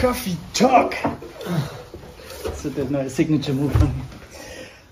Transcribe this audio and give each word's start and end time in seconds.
Coffee 0.00 0.36
Talk. 0.52 0.94
Das 2.44 2.64
ist 2.64 2.76
der 2.76 2.86
neue 2.86 3.08
Signature 3.08 3.56
Move 3.56 3.70
von 3.70 3.88
mir. 3.88 4.04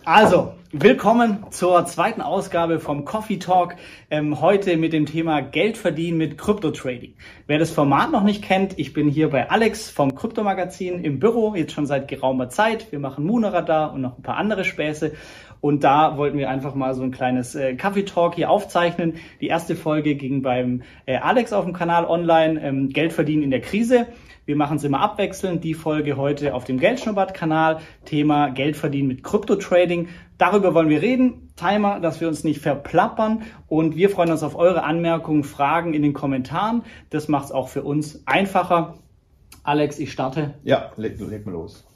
Also, 0.04 0.54
willkommen 0.72 1.46
zur 1.50 1.84
zweiten 1.86 2.20
Ausgabe 2.20 2.78
vom 2.78 3.04
Coffee 3.04 3.38
Talk. 3.38 3.76
Ähm, 4.10 4.40
heute 4.40 4.76
mit 4.76 4.92
dem 4.92 5.06
Thema 5.06 5.40
Geld 5.40 5.78
verdienen 5.78 6.18
mit 6.18 6.38
Krypto-Trading. 6.38 7.14
Wer 7.46 7.58
das 7.58 7.70
Format 7.70 8.12
noch 8.12 8.22
nicht 8.22 8.44
kennt, 8.44 8.78
ich 8.78 8.92
bin 8.92 9.08
hier 9.08 9.30
bei 9.30 9.50
Alex 9.50 9.90
vom 9.90 10.14
Kryptomagazin 10.14 11.02
im 11.04 11.18
Büro, 11.18 11.54
jetzt 11.54 11.72
schon 11.72 11.86
seit 11.86 12.06
geraumer 12.08 12.48
Zeit. 12.48 12.92
Wir 12.92 12.98
machen 12.98 13.24
Moonradar 13.24 13.92
und 13.92 14.02
noch 14.02 14.18
ein 14.18 14.22
paar 14.22 14.36
andere 14.36 14.64
Späße. 14.64 15.12
Und 15.60 15.84
da 15.84 16.16
wollten 16.16 16.38
wir 16.38 16.48
einfach 16.48 16.74
mal 16.74 16.94
so 16.94 17.02
ein 17.02 17.10
kleines 17.10 17.54
äh, 17.54 17.76
Coffee 17.76 18.04
Talk 18.04 18.34
hier 18.36 18.48
aufzeichnen. 18.48 19.14
Die 19.40 19.48
erste 19.48 19.76
Folge 19.76 20.14
ging 20.14 20.42
beim 20.42 20.82
äh, 21.04 21.16
Alex 21.18 21.52
auf 21.52 21.64
dem 21.64 21.74
Kanal 21.74 22.06
online, 22.06 22.60
ähm, 22.62 22.88
Geld 22.88 23.12
verdienen 23.12 23.42
in 23.42 23.50
der 23.50 23.60
Krise. 23.60 24.06
Wir 24.50 24.56
machen 24.56 24.78
es 24.78 24.82
immer 24.82 24.98
abwechselnd. 24.98 25.62
Die 25.62 25.74
Folge 25.74 26.16
heute 26.16 26.54
auf 26.54 26.64
dem 26.64 26.80
Geldschnurrbart-Kanal. 26.80 27.82
Thema 28.04 28.48
Geld 28.48 28.76
verdienen 28.76 29.06
mit 29.06 29.22
Krypto-Trading. 29.22 30.08
Darüber 30.38 30.74
wollen 30.74 30.88
wir 30.88 31.00
reden. 31.00 31.52
Timer, 31.54 32.00
dass 32.00 32.20
wir 32.20 32.26
uns 32.26 32.42
nicht 32.42 32.60
verplappern. 32.60 33.42
Und 33.68 33.94
wir 33.94 34.10
freuen 34.10 34.32
uns 34.32 34.42
auf 34.42 34.56
eure 34.56 34.82
Anmerkungen, 34.82 35.44
Fragen 35.44 35.94
in 35.94 36.02
den 36.02 36.14
Kommentaren. 36.14 36.82
Das 37.10 37.28
macht 37.28 37.44
es 37.44 37.52
auch 37.52 37.68
für 37.68 37.84
uns 37.84 38.26
einfacher. 38.26 38.98
Alex, 39.62 40.00
ich 40.00 40.10
starte. 40.10 40.54
Ja, 40.64 40.90
leg, 40.96 41.20
leg 41.20 41.46
mal 41.46 41.52
los. 41.52 41.86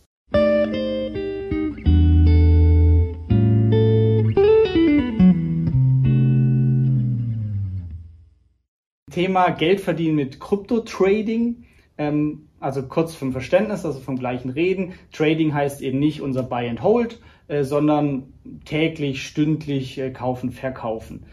Thema 9.10 9.50
Geld 9.50 9.80
verdienen 9.80 10.14
mit 10.14 10.38
Krypto-Trading. 10.38 11.64
Ähm, 11.96 12.48
also 12.60 12.82
kurz 12.82 13.14
vom 13.14 13.32
Verständnis, 13.32 13.84
also 13.84 14.00
vom 14.00 14.16
gleichen 14.16 14.50
Reden. 14.50 14.94
Trading 15.12 15.54
heißt 15.54 15.82
eben 15.82 15.98
nicht 15.98 16.20
unser 16.20 16.42
Buy 16.42 16.68
and 16.68 16.82
Hold, 16.82 17.20
äh, 17.46 17.62
sondern 17.62 18.32
täglich, 18.64 19.22
stündlich 19.22 19.98
äh, 19.98 20.10
kaufen, 20.10 20.50
verkaufen. 20.50 21.26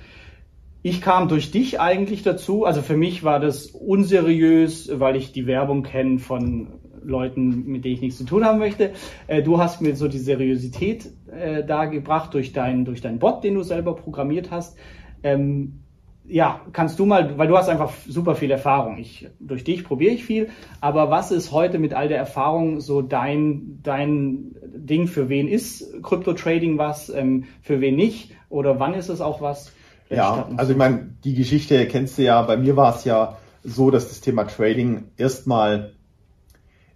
Ich 0.83 1.01
kam 1.01 1.27
durch 1.27 1.51
dich 1.51 1.79
eigentlich 1.79 2.23
dazu. 2.23 2.65
Also 2.65 2.81
für 2.81 2.97
mich 2.97 3.23
war 3.23 3.39
das 3.39 3.67
unseriös, 3.67 4.89
weil 4.99 5.15
ich 5.15 5.31
die 5.31 5.45
Werbung 5.45 5.83
kenne 5.83 6.19
von 6.19 6.79
Leuten, 7.03 7.65
mit 7.65 7.85
denen 7.85 7.95
ich 7.95 8.01
nichts 8.01 8.17
zu 8.17 8.25
tun 8.25 8.45
haben 8.45 8.59
möchte. 8.59 8.91
Äh, 9.27 9.43
du 9.43 9.57
hast 9.57 9.81
mir 9.81 9.95
so 9.95 10.07
die 10.07 10.19
Seriosität 10.19 11.09
äh, 11.31 11.63
dargebracht 11.63 12.33
durch 12.33 12.53
deinen 12.53 12.85
durch 12.85 13.01
deinen 13.01 13.19
Bot, 13.19 13.43
den 13.43 13.55
du 13.55 13.63
selber 13.63 13.95
programmiert 13.95 14.51
hast. 14.51 14.77
Ähm, 15.23 15.81
ja, 16.25 16.61
kannst 16.71 16.99
du 16.99 17.05
mal, 17.05 17.37
weil 17.37 17.47
du 17.47 17.57
hast 17.57 17.67
einfach 17.67 17.91
super 18.07 18.35
viel 18.35 18.51
Erfahrung. 18.51 18.97
Ich, 18.97 19.27
durch 19.39 19.63
dich 19.63 19.83
probiere 19.83 20.13
ich 20.13 20.23
viel, 20.23 20.49
aber 20.79 21.09
was 21.09 21.31
ist 21.31 21.51
heute 21.51 21.79
mit 21.79 21.93
all 21.93 22.07
der 22.07 22.17
Erfahrung 22.17 22.79
so 22.79 23.01
dein, 23.01 23.79
dein 23.83 24.55
Ding? 24.63 25.07
Für 25.07 25.29
wen 25.29 25.47
ist 25.47 26.01
Krypto-Trading 26.03 26.77
was, 26.77 27.09
ähm, 27.09 27.45
für 27.61 27.81
wen 27.81 27.95
nicht? 27.95 28.31
Oder 28.49 28.79
wann 28.79 28.93
ist 28.93 29.09
es 29.09 29.21
auch 29.21 29.41
was? 29.41 29.71
Ja, 30.09 30.49
also 30.57 30.73
ich 30.73 30.77
meine, 30.77 31.15
die 31.23 31.35
Geschichte 31.35 31.87
kennst 31.87 32.17
du 32.17 32.23
ja. 32.23 32.41
Bei 32.41 32.57
mir 32.57 32.75
war 32.75 32.95
es 32.95 33.05
ja 33.05 33.37
so, 33.63 33.91
dass 33.91 34.09
das 34.09 34.21
Thema 34.21 34.43
Trading 34.43 35.05
erstmal 35.17 35.93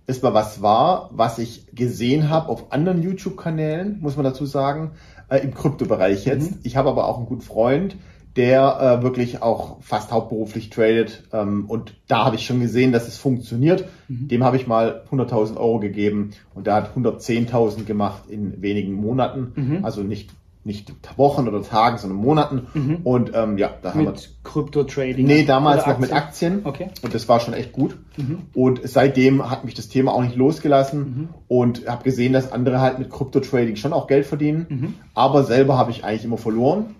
erstmal 0.07 0.33
was 0.33 0.61
war, 0.61 1.09
was 1.13 1.39
ich 1.39 1.67
gesehen 1.73 2.29
habe 2.29 2.49
auf 2.49 2.71
anderen 2.71 3.01
YouTube-Kanälen, 3.01 3.99
muss 4.01 4.15
man 4.15 4.23
dazu 4.23 4.45
sagen, 4.45 4.91
äh, 5.29 5.39
im 5.39 5.53
Kryptobereich 5.53 6.25
jetzt. 6.25 6.51
Mhm. 6.51 6.59
Ich 6.63 6.77
habe 6.77 6.89
aber 6.89 7.07
auch 7.07 7.17
einen 7.17 7.25
guten 7.25 7.41
Freund, 7.41 7.95
der 8.35 8.99
äh, 8.99 9.03
wirklich 9.03 9.41
auch 9.41 9.81
fast 9.81 10.11
hauptberuflich 10.11 10.69
tradet. 10.69 11.23
Ähm, 11.31 11.65
und 11.67 11.95
da 12.07 12.25
habe 12.25 12.35
ich 12.35 12.45
schon 12.45 12.59
gesehen, 12.59 12.91
dass 12.91 13.07
es 13.07 13.17
funktioniert. 13.17 13.87
Mhm. 14.07 14.27
Dem 14.27 14.43
habe 14.43 14.57
ich 14.57 14.67
mal 14.67 15.03
100.000 15.09 15.57
Euro 15.57 15.79
gegeben 15.79 16.31
und 16.53 16.67
der 16.67 16.75
hat 16.75 16.95
110.000 16.95 17.85
gemacht 17.85 18.23
in 18.29 18.61
wenigen 18.61 18.93
Monaten. 18.93 19.53
Mhm. 19.55 19.85
Also 19.85 20.03
nicht 20.03 20.31
nicht 20.65 20.91
Wochen 21.15 21.47
oder 21.47 21.61
Tagen, 21.61 21.99
sondern 21.99 22.17
Monaten. 22.17 22.67
Mhm. 22.73 22.97
Und 23.03 23.31
ähm, 23.35 23.59
ja, 23.59 23.69
da 23.83 23.93
mit 23.93 24.07
haben 24.07 24.15
wir. 24.15 24.21
Krypto-Trading? 24.43 25.25
Nee, 25.25 25.45
damals 25.45 25.85
noch 25.85 25.99
mit 25.99 26.11
Aktien. 26.11 26.61
Okay. 26.63 26.87
Und 27.03 27.13
das 27.13 27.29
war 27.29 27.39
schon 27.39 27.53
echt 27.53 27.71
gut. 27.71 27.95
Mhm. 28.17 28.39
Und 28.55 28.81
seitdem 28.83 29.47
hat 29.51 29.63
mich 29.63 29.75
das 29.75 29.89
Thema 29.89 30.11
auch 30.13 30.23
nicht 30.23 30.35
losgelassen 30.35 30.99
mhm. 30.99 31.29
und 31.47 31.87
habe 31.87 32.03
gesehen, 32.03 32.33
dass 32.33 32.51
andere 32.51 32.81
halt 32.81 32.97
mit 32.97 33.11
Krypto-Trading 33.11 33.75
schon 33.75 33.93
auch 33.93 34.07
Geld 34.07 34.25
verdienen. 34.25 34.65
Mhm. 34.67 34.93
Aber 35.13 35.43
selber 35.43 35.77
habe 35.77 35.91
ich 35.91 36.03
eigentlich 36.03 36.25
immer 36.25 36.39
verloren. 36.39 36.95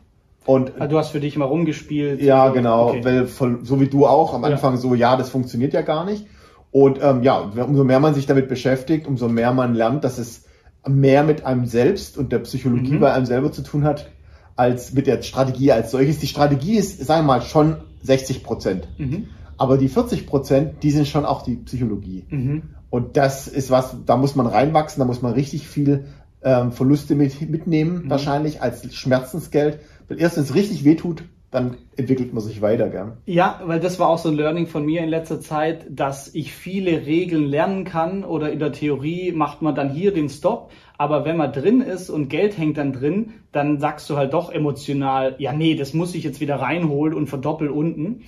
Und 0.46 0.74
also 0.80 0.88
du 0.88 1.00
hast 1.00 1.10
für 1.10 1.20
dich 1.20 1.38
mal 1.38 1.46
rumgespielt. 1.46 2.22
Ja, 2.22 2.50
genau, 2.50 2.90
okay. 2.90 3.04
weil 3.04 3.28
von, 3.28 3.66
so 3.66 3.80
wie 3.80 3.88
du 3.88 4.06
auch 4.06 4.34
am 4.34 4.44
Anfang 4.44 4.76
ja. 4.76 4.80
so, 4.80 4.94
ja, 4.94 5.18
das 5.18 5.30
funktioniert 5.30 5.74
ja 5.74 5.82
gar 5.82 6.06
nicht. 6.06 6.28
Und 6.72 7.00
ähm, 7.02 7.24
ja, 7.24 7.40
umso 7.40 7.84
mehr 7.84 8.00
man 8.00 8.14
sich 8.14 8.26
damit 8.26 8.48
beschäftigt, 8.48 9.08
umso 9.08 9.28
mehr 9.28 9.54
man 9.54 9.74
lernt, 9.74 10.04
dass 10.04 10.18
es 10.18 10.44
mehr 10.88 11.24
mit 11.24 11.46
einem 11.46 11.66
selbst 11.66 12.18
und 12.18 12.32
der 12.32 12.40
Psychologie 12.40 12.94
mhm. 12.94 13.00
bei 13.00 13.14
einem 13.14 13.26
selber 13.26 13.52
zu 13.52 13.64
tun 13.64 13.84
hat, 13.84 14.08
als 14.56 14.94
mit 14.94 15.08
der 15.08 15.22
Strategie 15.22 15.72
als 15.72 15.92
solches. 15.92 16.20
Die 16.20 16.28
Strategie 16.28 16.76
ist, 16.76 17.04
sagen 17.04 17.26
wir 17.26 17.34
mal, 17.34 17.42
schon 17.42 17.78
60 18.04 18.44
Prozent. 18.44 18.88
Mhm. 18.98 19.28
Aber 19.58 19.78
die 19.78 19.90
40 19.90 20.28
Prozent, 20.28 20.84
die 20.84 20.92
sind 20.92 21.08
schon 21.08 21.26
auch 21.26 21.42
die 21.42 21.56
Psychologie. 21.56 22.26
Mhm. 22.30 22.64
Und 22.90 23.18
das 23.18 23.48
ist 23.48 23.72
was, 23.72 23.96
da 24.06 24.16
muss 24.18 24.36
man 24.36 24.46
reinwachsen, 24.46 25.00
da 25.00 25.06
muss 25.06 25.22
man 25.22 25.34
richtig 25.34 25.68
viel 25.68 26.06
ähm, 26.44 26.72
Verluste 26.72 27.16
mit, 27.16 27.50
mitnehmen, 27.50 28.04
mhm. 28.04 28.10
wahrscheinlich 28.10 28.62
als 28.62 28.94
Schmerzensgeld 28.94 29.80
weil 30.08 30.20
erst 30.20 30.38
wenn 30.38 30.44
es 30.44 30.56
richtig 30.56 30.84
wehtut, 30.84 31.24
dann 31.52 31.78
entwickelt 31.96 32.34
man 32.34 32.44
sich 32.44 32.62
weiter, 32.62 32.90
gell? 32.90 33.14
Ja, 33.26 33.62
weil 33.64 33.80
das 33.80 33.98
war 33.98 34.10
auch 34.10 34.18
so 34.18 34.30
ein 34.30 34.36
Learning 34.36 34.68
von 34.68 34.86
mir 34.86 35.02
in 35.02 35.10
letzter 35.10 35.40
Zeit, 35.40 35.86
dass 35.90 36.34
ich 36.36 36.54
viele 36.54 37.06
Regeln 37.06 37.46
lernen 37.46 37.86
kann 37.86 38.26
oder 38.26 38.52
in 38.52 38.60
der 38.60 38.74
Theorie 38.74 39.32
macht 39.32 39.62
man 39.62 39.74
dann 39.74 39.90
hier 39.90 40.14
den 40.14 40.28
Stop, 40.28 40.72
aber 40.98 41.24
wenn 41.24 41.38
man 41.38 41.54
drin 41.54 41.80
ist 41.80 42.10
und 42.10 42.28
Geld 42.28 42.58
hängt 42.58 42.78
dann 42.78 42.92
drin, 42.92 43.36
dann 43.54 43.80
sagst 43.80 44.10
du 44.10 44.18
halt 44.18 44.34
doch 44.34 44.52
emotional, 44.52 45.36
ja 45.38 45.54
nee, 45.54 45.76
das 45.76 45.94
muss 45.94 46.14
ich 46.14 46.26
jetzt 46.26 46.42
wieder 46.42 46.58
reinholen 46.58 47.14
und 47.14 47.28
verdoppel 47.28 47.70
unten. 47.70 48.24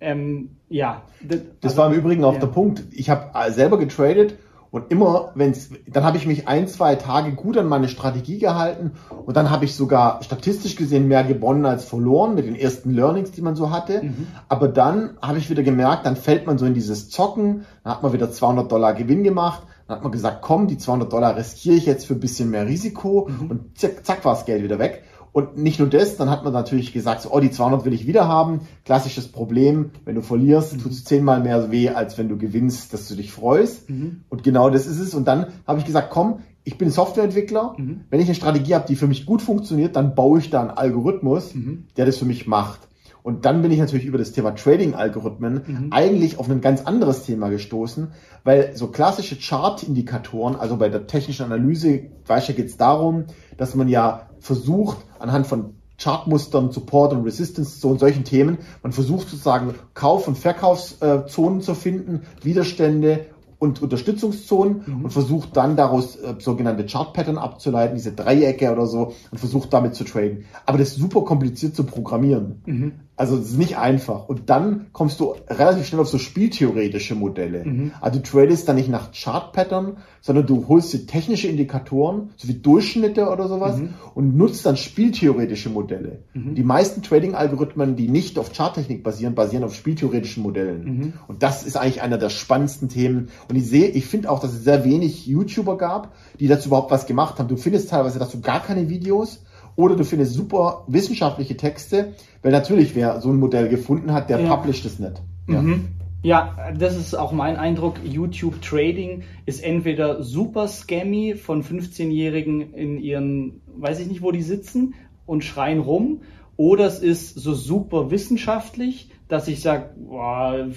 Ähm, 0.00 0.56
ja. 0.70 1.02
Das, 1.22 1.40
das 1.60 1.76
war 1.76 1.92
im 1.92 1.98
Übrigen 1.98 2.24
auch 2.24 2.34
ja. 2.34 2.40
der 2.40 2.46
Punkt. 2.46 2.84
Ich 2.92 3.10
habe 3.10 3.30
selber 3.52 3.78
getradet 3.78 4.36
und 4.70 4.90
immer, 4.90 5.32
wenn's, 5.34 5.70
dann 5.88 6.04
habe 6.04 6.16
ich 6.16 6.26
mich 6.26 6.46
ein, 6.46 6.68
zwei 6.68 6.94
Tage 6.94 7.32
gut 7.32 7.58
an 7.58 7.66
meine 7.66 7.88
Strategie 7.88 8.38
gehalten 8.38 8.92
und 9.26 9.36
dann 9.36 9.50
habe 9.50 9.64
ich 9.64 9.74
sogar 9.74 10.22
statistisch 10.22 10.76
gesehen 10.76 11.08
mehr 11.08 11.24
gewonnen 11.24 11.66
als 11.66 11.84
verloren 11.84 12.34
mit 12.34 12.46
den 12.46 12.54
ersten 12.54 12.90
Learnings, 12.90 13.32
die 13.32 13.42
man 13.42 13.56
so 13.56 13.70
hatte. 13.70 14.02
Mhm. 14.02 14.28
Aber 14.48 14.68
dann 14.68 15.18
habe 15.20 15.38
ich 15.38 15.50
wieder 15.50 15.64
gemerkt, 15.64 16.06
dann 16.06 16.16
fällt 16.16 16.46
man 16.46 16.56
so 16.58 16.66
in 16.66 16.74
dieses 16.74 17.10
Zocken, 17.10 17.66
dann 17.82 17.94
hat 17.94 18.02
man 18.02 18.12
wieder 18.12 18.30
200 18.30 18.70
Dollar 18.70 18.94
Gewinn 18.94 19.24
gemacht, 19.24 19.62
dann 19.88 19.96
hat 19.96 20.04
man 20.04 20.12
gesagt, 20.12 20.40
komm, 20.40 20.68
die 20.68 20.78
200 20.78 21.12
Dollar 21.12 21.36
riskiere 21.36 21.74
ich 21.74 21.86
jetzt 21.86 22.06
für 22.06 22.14
ein 22.14 22.20
bisschen 22.20 22.50
mehr 22.50 22.66
Risiko 22.66 23.28
mhm. 23.28 23.50
und 23.50 23.78
zack, 23.78 24.06
zack 24.06 24.24
war 24.24 24.34
das 24.34 24.44
Geld 24.44 24.62
wieder 24.62 24.78
weg. 24.78 25.02
Und 25.32 25.56
nicht 25.56 25.78
nur 25.78 25.88
das, 25.88 26.16
dann 26.16 26.30
hat 26.30 26.44
man 26.44 26.52
natürlich 26.52 26.92
gesagt, 26.92 27.22
so, 27.22 27.30
oh, 27.32 27.40
die 27.40 27.50
200 27.50 27.84
will 27.84 27.92
ich 27.92 28.06
wieder 28.06 28.26
haben. 28.26 28.62
Klassisches 28.84 29.28
Problem, 29.28 29.90
wenn 30.04 30.16
du 30.16 30.22
verlierst, 30.22 30.74
mhm. 30.74 30.80
tut 30.80 30.92
es 30.92 31.04
zehnmal 31.04 31.40
mehr 31.40 31.70
weh, 31.70 31.90
als 31.90 32.18
wenn 32.18 32.28
du 32.28 32.36
gewinnst, 32.36 32.92
dass 32.92 33.06
du 33.08 33.14
dich 33.14 33.32
freust. 33.32 33.88
Mhm. 33.88 34.22
Und 34.28 34.42
genau 34.42 34.70
das 34.70 34.86
ist 34.86 34.98
es. 34.98 35.14
Und 35.14 35.28
dann 35.28 35.46
habe 35.66 35.78
ich 35.78 35.86
gesagt, 35.86 36.10
komm, 36.10 36.40
ich 36.64 36.78
bin 36.78 36.90
Softwareentwickler. 36.90 37.74
Mhm. 37.76 38.02
Wenn 38.10 38.20
ich 38.20 38.26
eine 38.26 38.34
Strategie 38.34 38.74
habe, 38.74 38.86
die 38.88 38.96
für 38.96 39.06
mich 39.06 39.24
gut 39.24 39.40
funktioniert, 39.42 39.96
dann 39.96 40.14
baue 40.14 40.40
ich 40.40 40.50
da 40.50 40.60
einen 40.60 40.70
Algorithmus, 40.70 41.54
mhm. 41.54 41.86
der 41.96 42.06
das 42.06 42.18
für 42.18 42.24
mich 42.24 42.46
macht. 42.46 42.80
Und 43.22 43.44
dann 43.44 43.62
bin 43.62 43.70
ich 43.70 43.78
natürlich 43.78 44.06
über 44.06 44.18
das 44.18 44.32
Thema 44.32 44.54
Trading-Algorithmen 44.54 45.62
mhm. 45.66 45.86
eigentlich 45.90 46.38
auf 46.38 46.48
ein 46.48 46.60
ganz 46.60 46.82
anderes 46.82 47.24
Thema 47.24 47.50
gestoßen, 47.50 48.12
weil 48.44 48.74
so 48.76 48.88
klassische 48.88 49.36
Chart-Indikatoren, 49.36 50.56
also 50.56 50.76
bei 50.76 50.88
der 50.88 51.06
technischen 51.06 51.44
Analyse, 51.44 52.06
weißt 52.26 52.48
du, 52.48 52.54
geht 52.54 52.68
es 52.68 52.76
darum, 52.78 53.24
dass 53.58 53.74
man 53.74 53.88
ja 53.88 54.30
versucht, 54.38 54.98
anhand 55.20 55.46
von 55.46 55.74
Chartmustern, 55.98 56.72
Support 56.72 57.12
und 57.12 57.24
Resistance 57.24 57.78
Zonen, 57.78 57.98
solchen 57.98 58.24
Themen, 58.24 58.58
man 58.82 58.92
versucht 58.92 59.28
sozusagen 59.28 59.74
Kauf- 59.94 60.26
und 60.26 60.38
Verkaufszonen 60.38 61.60
zu 61.60 61.74
finden, 61.74 62.22
Widerstände 62.42 63.26
und 63.58 63.82
Unterstützungszonen 63.82 64.82
mhm. 64.86 65.04
und 65.04 65.10
versucht 65.10 65.54
dann 65.54 65.76
daraus 65.76 66.16
äh, 66.16 66.34
sogenannte 66.38 66.86
Chart-Pattern 66.86 67.36
abzuleiten, 67.36 67.94
diese 67.94 68.12
Dreiecke 68.12 68.72
oder 68.72 68.86
so, 68.86 69.12
und 69.30 69.38
versucht 69.38 69.72
damit 69.74 69.94
zu 69.94 70.04
traden. 70.04 70.46
Aber 70.64 70.78
das 70.78 70.88
ist 70.92 70.96
super 70.96 71.22
kompliziert 71.22 71.76
zu 71.76 71.84
programmieren. 71.84 72.62
Mhm. 72.64 72.92
Also 73.20 73.36
es 73.36 73.50
ist 73.50 73.58
nicht 73.58 73.76
einfach. 73.76 74.30
Und 74.30 74.48
dann 74.48 74.86
kommst 74.94 75.20
du 75.20 75.34
relativ 75.46 75.84
schnell 75.84 76.00
auf 76.00 76.08
so 76.08 76.16
spieltheoretische 76.16 77.14
Modelle. 77.14 77.66
Mhm. 77.66 77.92
Also 78.00 78.18
du 78.18 78.24
tradest 78.24 78.66
dann 78.66 78.76
nicht 78.76 78.88
nach 78.88 79.12
Chart-Pattern, 79.12 79.98
sondern 80.22 80.46
du 80.46 80.68
holst 80.68 80.94
dir 80.94 81.06
technische 81.06 81.46
Indikatoren, 81.46 82.30
so 82.38 82.48
wie 82.48 82.54
Durchschnitte 82.54 83.28
oder 83.28 83.46
sowas, 83.46 83.76
mhm. 83.76 83.90
und 84.14 84.38
nutzt 84.38 84.64
dann 84.64 84.78
spieltheoretische 84.78 85.68
Modelle. 85.68 86.20
Mhm. 86.32 86.54
Die 86.54 86.62
meisten 86.62 87.02
Trading-Algorithmen, 87.02 87.94
die 87.94 88.08
nicht 88.08 88.38
auf 88.38 88.54
Charttechnik 88.54 89.02
basieren, 89.02 89.34
basieren 89.34 89.64
auf 89.64 89.74
spieltheoretischen 89.74 90.42
Modellen. 90.42 90.84
Mhm. 90.84 91.12
Und 91.28 91.42
das 91.42 91.62
ist 91.62 91.76
eigentlich 91.76 92.00
einer 92.00 92.16
der 92.16 92.30
spannendsten 92.30 92.88
Themen. 92.88 93.28
Und 93.50 93.56
ich 93.56 93.68
sehe, 93.68 93.88
ich 93.88 94.06
finde 94.06 94.30
auch, 94.30 94.38
dass 94.40 94.54
es 94.54 94.64
sehr 94.64 94.82
wenig 94.86 95.26
YouTuber 95.26 95.76
gab, 95.76 96.14
die 96.38 96.48
dazu 96.48 96.68
überhaupt 96.68 96.90
was 96.90 97.04
gemacht 97.04 97.38
haben. 97.38 97.48
Du 97.48 97.58
findest 97.58 97.90
teilweise 97.90 98.18
dazu 98.18 98.40
gar 98.40 98.62
keine 98.62 98.88
Videos 98.88 99.42
oder 99.76 99.96
du 99.96 100.04
findest 100.04 100.34
super 100.34 100.84
wissenschaftliche 100.86 101.56
Texte, 101.56 102.14
weil 102.42 102.52
natürlich, 102.52 102.94
wer 102.94 103.20
so 103.20 103.30
ein 103.30 103.36
Modell 103.36 103.68
gefunden 103.68 104.12
hat, 104.12 104.30
der 104.30 104.40
ja. 104.40 104.54
publisht 104.54 104.84
es 104.84 104.98
nicht. 104.98 105.22
Ja. 105.48 105.62
Mhm. 105.62 105.88
Ja, 106.22 106.72
das 106.78 106.96
ist 106.96 107.14
auch 107.14 107.32
mein 107.32 107.56
Eindruck. 107.56 107.94
YouTube 108.04 108.60
Trading 108.60 109.22
ist 109.46 109.64
entweder 109.64 110.22
super 110.22 110.68
scammy 110.68 111.34
von 111.34 111.62
15-Jährigen 111.62 112.74
in 112.74 112.98
ihren, 112.98 113.62
weiß 113.66 114.00
ich 114.00 114.06
nicht, 114.06 114.20
wo 114.20 114.30
die 114.30 114.42
sitzen 114.42 114.94
und 115.24 115.44
schreien 115.44 115.80
rum, 115.80 116.20
oder 116.58 116.84
es 116.84 116.98
ist 116.98 117.36
so 117.36 117.54
super 117.54 118.10
wissenschaftlich, 118.10 119.10
dass 119.28 119.48
ich 119.48 119.62
sage, 119.62 119.94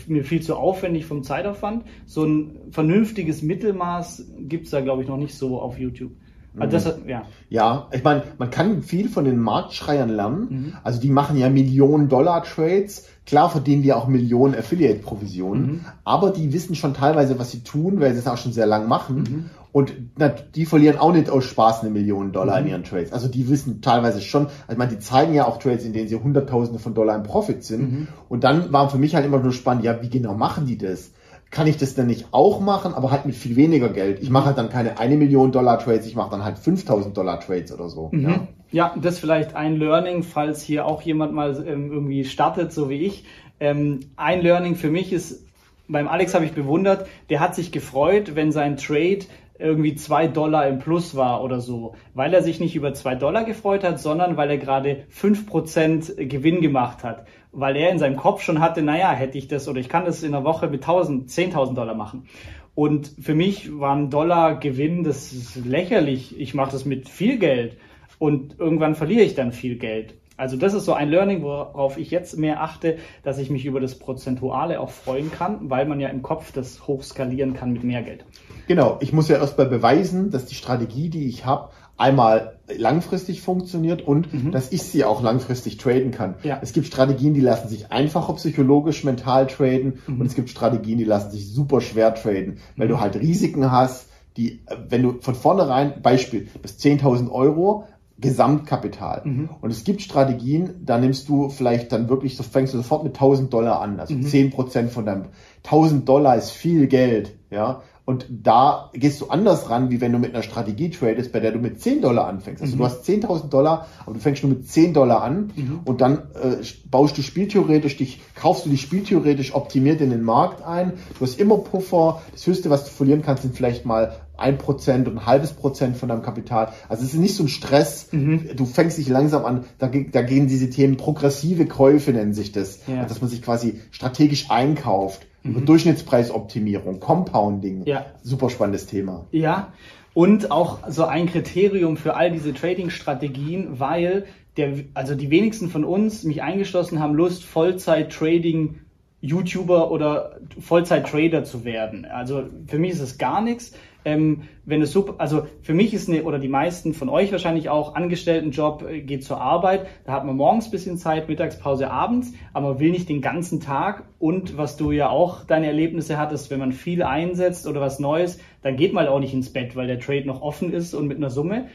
mir 0.08 0.24
viel 0.24 0.42
zu 0.42 0.56
aufwendig 0.56 1.06
vom 1.06 1.24
Zeitaufwand. 1.24 1.84
So 2.06 2.24
ein 2.24 2.52
vernünftiges 2.72 3.42
Mittelmaß 3.42 4.32
gibt 4.40 4.64
es 4.66 4.72
da, 4.72 4.80
glaube 4.80 5.02
ich, 5.02 5.10
noch 5.10 5.18
nicht 5.18 5.36
so 5.36 5.60
auf 5.60 5.78
YouTube. 5.78 6.14
Also 6.58 6.78
das, 6.78 7.00
ja. 7.08 7.24
ja, 7.50 7.88
ich 7.92 8.04
meine, 8.04 8.24
man 8.38 8.52
kann 8.52 8.84
viel 8.84 9.10
von 9.10 9.26
den 9.26 9.40
Marktschreiern 9.40 10.10
lernen. 10.10 10.48
Mhm. 10.50 10.74
Also 10.84 11.00
die 11.00 11.10
machen 11.10 11.38
ja 11.38 11.50
Millionen 11.50 12.10
Dollar 12.10 12.44
Trades. 12.44 13.08
Klar 13.26 13.50
verdienen 13.50 13.82
die 13.82 13.94
auch 13.94 14.08
Millionen 14.08 14.54
Affiliate-Provisionen, 14.54 15.66
mhm. 15.66 15.82
aber 16.04 16.32
die 16.32 16.52
wissen 16.52 16.76
schon 16.76 16.94
teilweise, 16.94 17.40
was 17.40 17.52
sie 17.52 17.64
tun, 17.64 18.02
weil 18.02 18.14
sie 18.14 18.20
es 18.20 18.28
auch 18.28 18.38
schon 18.38 18.52
sehr 18.52 18.66
lang 18.66 18.88
machen. 18.88 19.16
Mhm. 19.18 19.50
Und 19.72 19.94
na, 20.18 20.30
die 20.30 20.66
verlieren 20.66 21.00
auch 21.00 21.14
nicht 21.14 21.32
aus 21.32 21.46
Spaß 21.46 21.82
eine 21.82 21.90
Million 21.90 22.32
Dollar 22.32 22.60
in 22.60 22.66
mhm. 22.66 22.70
ihren 22.70 22.84
Trades. 22.84 23.12
Also 23.12 23.28
die 23.28 23.50
wissen 23.50 23.82
teilweise 23.82 24.22
schon, 24.22 24.46
also 24.46 24.74
ich 24.74 24.78
meine, 24.78 24.92
die 24.92 25.00
zeigen 25.00 25.34
ja 25.34 25.48
auch 25.48 25.58
Trades, 25.58 25.84
in 25.84 25.94
denen 25.94 26.08
sie 26.08 26.16
Hunderttausende 26.16 26.80
von 26.80 26.94
Dollar 26.94 27.16
im 27.16 27.24
Profit 27.24 27.64
sind. 27.64 27.92
Mhm. 27.92 28.08
Und 28.30 28.44
dann 28.44 28.72
war 28.72 28.90
für 28.90 29.00
mich 29.00 29.16
halt 29.16 29.26
immer 29.26 29.40
nur 29.40 29.54
spannend, 29.54 29.84
ja, 29.84 30.00
wie 30.04 30.10
genau 30.10 30.36
machen 30.36 30.68
die 30.68 30.78
das? 30.78 31.12
Kann 31.54 31.68
ich 31.68 31.78
das 31.78 31.94
denn 31.94 32.08
nicht 32.08 32.26
auch 32.32 32.60
machen, 32.60 32.96
aber 32.96 33.12
halt 33.12 33.26
mit 33.26 33.36
viel 33.36 33.56
weniger 33.56 33.90
Geld. 33.90 34.22
Ich 34.22 34.32
mache 34.32 34.48
halt 34.48 34.58
dann 34.58 34.70
keine 34.70 34.98
eine 34.98 35.16
Million 35.16 35.52
Dollar 35.52 35.78
Trades, 35.78 36.08
ich 36.08 36.16
mache 36.16 36.32
dann 36.32 36.44
halt 36.44 36.58
5000 36.58 37.16
Dollar 37.16 37.40
Trades 37.40 37.72
oder 37.72 37.90
so. 37.90 38.10
Mhm. 38.12 38.30
Ja. 38.30 38.48
ja, 38.72 38.96
das 39.00 39.16
ist 39.16 39.20
vielleicht 39.20 39.56
ein 39.56 39.78
Learning, 39.78 40.24
falls 40.24 40.64
hier 40.64 40.86
auch 40.88 41.04
jemand 41.04 41.34
mal 41.34 41.64
ähm, 41.68 41.92
irgendwie 41.92 42.26
startet, 42.26 42.74
so 42.74 42.90
wie 42.90 43.06
ich. 43.06 43.26
Ähm, 43.60 44.00
ein 44.16 44.42
Learning 44.42 44.76
für 44.76 44.90
mich 44.90 45.14
ist, 45.14 45.46
beim 45.88 46.08
Alex 46.08 46.34
habe 46.34 46.46
ich 46.46 46.54
bewundert, 46.54 47.08
der 47.30 47.40
hat 47.40 47.54
sich 47.54 47.72
gefreut, 47.72 48.36
wenn 48.36 48.52
sein 48.52 48.76
Trade 48.76 49.20
irgendwie 49.60 49.96
zwei 49.96 50.28
Dollar 50.28 50.68
im 50.68 50.80
Plus 50.80 51.16
war 51.16 51.44
oder 51.44 51.60
so, 51.60 51.96
weil 52.14 52.34
er 52.34 52.42
sich 52.42 52.60
nicht 52.60 52.76
über 52.76 52.94
zwei 52.94 53.16
Dollar 53.16 53.44
gefreut 53.46 53.84
hat, 53.84 54.00
sondern 54.00 54.36
weil 54.38 54.50
er 54.50 54.58
gerade 54.58 55.04
fünf 55.10 55.46
Prozent 55.46 56.14
Gewinn 56.18 56.62
gemacht 56.62 57.04
hat 57.04 57.26
weil 57.54 57.78
er 57.78 57.92
in 57.92 58.00
seinem 58.00 58.18
Kopf 58.18 58.42
schon 58.42 58.60
hatte, 58.60 58.82
naja, 58.82 59.12
hätte 59.12 59.38
ich 59.38 59.48
das 59.48 59.68
oder 59.68 59.80
ich 59.80 59.88
kann 59.88 60.06
das 60.06 60.24
in 60.24 60.34
einer 60.34 60.44
Woche 60.44 60.68
mit 60.68 60.82
1000, 60.82 61.30
10.000 61.30 61.76
Dollar 61.76 61.96
machen. 61.96 62.28
Und 62.76 63.14
für 63.22 63.36
mich 63.36 63.80
war 63.80 63.96
ein 63.96 64.10
Dollar 64.10 64.60
Gewinn, 64.60 65.04
das 65.04 65.32
ist 65.32 65.64
lächerlich. 65.64 66.40
Ich 66.40 66.56
mache 66.56 66.72
das 66.72 66.86
mit 66.86 67.08
viel 67.08 67.38
Geld 67.38 67.78
und 68.18 68.60
irgendwann 68.60 68.96
verliere 68.96 69.22
ich 69.22 69.36
dann 69.36 69.52
viel 69.52 69.78
Geld. 69.78 70.16
Also 70.38 70.58
das 70.58 70.74
ist 70.74 70.86
so 70.86 70.94
ein 70.94 71.10
Learning, 71.10 71.44
worauf 71.44 71.98
ich 71.98 72.12
jetzt 72.12 72.38
mehr 72.38 72.62
achte, 72.62 72.98
dass 73.24 73.38
ich 73.38 73.50
mich 73.50 73.66
über 73.66 73.80
das 73.80 74.00
Prozentuale 74.00 74.80
auch 74.80 74.92
freuen 74.92 75.32
kann, 75.32 75.70
weil 75.70 75.86
man 75.86 76.00
ja 76.00 76.10
im 76.10 76.22
Kopf 76.22 76.52
das 76.52 76.88
hochskalieren 76.88 77.54
kann 77.54 77.74
mit 77.74 77.84
mehr 77.84 78.02
Geld. 78.02 78.26
Genau, 78.68 78.98
ich 79.02 79.14
muss 79.14 79.28
ja 79.28 79.38
erstmal 79.38 79.68
beweisen, 79.68 80.32
dass 80.32 80.46
die 80.46 80.56
Strategie, 80.56 81.10
die 81.10 81.28
ich 81.28 81.46
habe, 81.46 81.70
einmal 81.98 82.58
langfristig 82.76 83.42
funktioniert 83.42 84.02
und 84.02 84.34
mhm. 84.34 84.52
dass 84.52 84.72
ich 84.72 84.84
sie 84.84 85.04
auch 85.04 85.22
langfristig 85.22 85.78
traden 85.78 86.12
kann. 86.12 86.36
Ja. 86.44 86.60
Es 86.62 86.74
gibt 86.74 86.88
Strategien, 86.88 87.34
die 87.34 87.42
lassen 87.42 87.68
sich 87.68 87.92
einfacher 87.92 88.34
psychologisch 88.34 89.04
mental 89.04 89.48
traden 89.48 90.00
mhm. 90.08 90.22
und 90.22 90.26
es 90.26 90.36
gibt 90.36 90.50
Strategien, 90.50 90.98
die 90.98 91.04
lassen 91.04 91.32
sich 91.32 91.52
super 91.52 91.82
schwer 91.82 92.16
traden, 92.16 92.58
weil 92.76 92.88
mhm. 92.88 92.92
du 92.92 93.00
halt 93.00 93.16
Risiken 93.16 93.72
hast, 93.72 94.10
die, 94.38 94.62
wenn 94.90 95.04
du 95.04 95.22
von 95.22 95.36
vornherein, 95.36 96.02
Beispiel, 96.02 96.48
bis 96.62 96.80
10.000 96.80 97.30
Euro, 97.30 97.86
Gesamtkapital. 98.20 99.22
Mhm. 99.26 99.50
Und 99.62 99.72
es 99.72 99.84
gibt 99.84 100.02
Strategien, 100.02 100.76
da 100.86 100.98
nimmst 100.98 101.28
du 101.30 101.50
vielleicht 101.50 101.92
dann 101.92 102.10
wirklich, 102.10 102.38
so 102.38 102.44
fängst 102.44 102.74
du 102.74 102.78
sofort 102.78 103.04
mit 103.04 103.16
1000 103.16 103.52
Dollar 103.52 103.82
an, 103.82 104.00
also 104.00 104.14
mhm. 104.14 104.24
10 104.24 104.52
Prozent 104.52 104.92
von 104.92 105.06
deinem, 105.06 105.26
1000 105.64 106.08
Dollar 106.08 106.36
ist 106.36 106.52
viel 106.52 106.88
Geld, 106.88 107.36
ja. 107.50 107.82
Und 108.06 108.26
da 108.30 108.90
gehst 108.94 109.22
du 109.22 109.30
anders 109.30 109.70
ran, 109.70 109.90
wie 109.90 110.02
wenn 110.02 110.12
du 110.12 110.20
mit 110.20 110.34
einer 110.34 110.44
Strategie 110.44 110.90
tradest, 110.90 111.32
bei 111.32 111.40
der 111.40 111.52
du 111.52 111.60
mit 111.60 111.80
10 111.80 112.02
Dollar 112.02 112.28
anfängst. 112.28 112.62
Also 112.62 112.76
mhm. 112.76 112.80
du 112.80 112.86
hast 112.86 113.08
10.000 113.08 113.48
Dollar, 113.48 113.88
aber 114.06 114.14
du 114.14 114.20
fängst 114.20 114.44
nur 114.44 114.52
mit 114.52 114.68
10 114.68 114.94
Dollar 114.94 115.24
an 115.24 115.54
mhm. 115.56 115.80
und 115.86 116.02
dann 116.02 116.18
äh, 116.34 116.58
baust 116.92 117.18
du 117.18 117.22
spieltheoretisch 117.22 117.96
dich, 117.96 118.20
kaufst 118.36 118.66
du 118.66 118.70
dich 118.70 118.82
spieltheoretisch 118.82 119.56
optimiert 119.56 120.02
in 120.02 120.10
den 120.10 120.22
Markt 120.22 120.62
ein. 120.66 120.94
Du 121.18 121.22
hast 121.22 121.40
immer 121.40 121.58
Puffer. 121.60 122.22
Das 122.34 122.46
höchste, 122.46 122.70
was 122.70 122.84
du 122.84 122.92
verlieren 122.92 123.22
kannst, 123.22 123.44
sind 123.44 123.56
vielleicht 123.56 123.86
mal 123.86 124.18
ein 124.36 124.58
Prozent 124.58 125.08
und 125.08 125.20
ein 125.20 125.26
halbes 125.26 125.54
Prozent 125.54 125.96
von 125.96 126.10
deinem 126.10 126.24
Kapital. 126.24 126.74
Also 126.90 127.06
es 127.06 127.14
ist 127.14 127.20
nicht 127.20 127.36
so 127.36 127.44
ein 127.44 127.50
Stress. 127.50 128.10
Mhm. 128.12 128.50
Du 128.58 128.66
fängst 128.66 128.98
dich 128.98 129.08
langsam 129.08 129.46
an. 129.46 129.64
Da, 129.78 129.88
da, 129.88 130.22
gehen 130.24 130.48
diese 130.48 130.70
Themen 130.70 130.98
progressive 130.98 131.68
Käufe 131.68 132.12
nennen 132.12 132.34
sich 132.34 132.52
das, 132.52 132.80
ja. 132.88 133.06
dass 133.06 133.22
man 133.22 133.30
sich 133.30 133.42
quasi 133.42 133.80
strategisch 133.92 134.52
einkauft. 134.52 135.26
Mhm. 135.44 135.66
Durchschnittspreisoptimierung, 135.66 137.00
Compounding. 137.00 137.86
Ja. 137.86 138.06
Super 138.22 138.50
spannendes 138.50 138.86
Thema. 138.86 139.28
Ja. 139.32 139.74
Und 140.14 140.52
auch 140.52 140.80
so 140.90 141.06
ein 141.06 141.28
Kriterium 141.28 141.98
für 141.98 142.16
all 142.16 142.32
diese 142.32 142.54
Trading-Strategien, 142.54 143.80
weil 143.80 144.26
der, 144.58 144.74
also 144.94 145.16
die 145.16 145.32
wenigsten 145.32 145.70
von 145.70 145.84
uns, 145.84 146.24
mich 146.24 146.44
eingeschlossen, 146.44 147.00
haben 147.00 147.16
Lust, 147.16 147.44
Vollzeit-Trading 147.44 148.76
YouTuber 149.24 149.90
oder 149.90 150.38
Vollzeit-Trader 150.60 151.46
zu 151.46 151.64
werden. 151.64 152.06
Also 152.06 152.44
für 152.68 152.78
mich 152.78 152.92
ist 152.92 153.00
es 153.00 153.18
gar 153.18 153.42
nichts. 153.42 153.74
Ähm, 154.06 154.42
wenn 154.66 154.82
es 154.82 154.92
super, 154.92 155.16
also 155.20 155.48
für 155.62 155.74
mich 155.74 155.94
ist 155.94 156.10
eine, 156.10 156.24
oder 156.24 156.38
die 156.38 156.50
meisten 156.50 156.94
von 156.94 157.08
euch 157.08 157.32
wahrscheinlich 157.32 157.70
auch, 157.70 157.96
Angestelltenjob, 157.96 158.84
äh, 158.84 159.02
geht 159.02 159.24
zur 159.24 159.40
Arbeit, 159.40 159.88
da 160.04 160.12
hat 160.12 160.26
man 160.26 160.36
morgens 160.36 160.70
bisschen 160.70 160.98
Zeit, 160.98 161.30
Mittagspause 161.30 161.90
abends, 161.90 162.34
aber 162.52 162.72
man 162.72 162.80
will 162.80 162.92
nicht 162.92 163.08
den 163.08 163.22
ganzen 163.22 163.62
Tag 163.62 164.04
und 164.20 164.58
was 164.58 164.76
du 164.76 164.92
ja 164.92 165.08
auch 165.08 165.46
deine 165.46 165.68
Erlebnisse 165.68 166.18
hattest, 166.18 166.52
wenn 166.52 166.60
man 166.60 166.74
viel 166.74 167.02
einsetzt 167.02 167.66
oder 167.66 167.80
was 167.80 168.00
Neues, 168.00 168.40
dann 168.62 168.76
geht 168.76 168.92
man 168.92 169.08
auch 169.08 169.22
nicht 169.22 169.34
ins 169.34 169.54
Bett, 169.54 169.78
weil 169.78 169.88
der 169.88 170.02
Trade 170.02 170.28
noch 170.28 170.42
offen 170.42 170.74
ist 170.74 170.94
und 170.94 171.08
mit 171.08 171.16
einer 171.16 171.30
Summe 171.30 171.68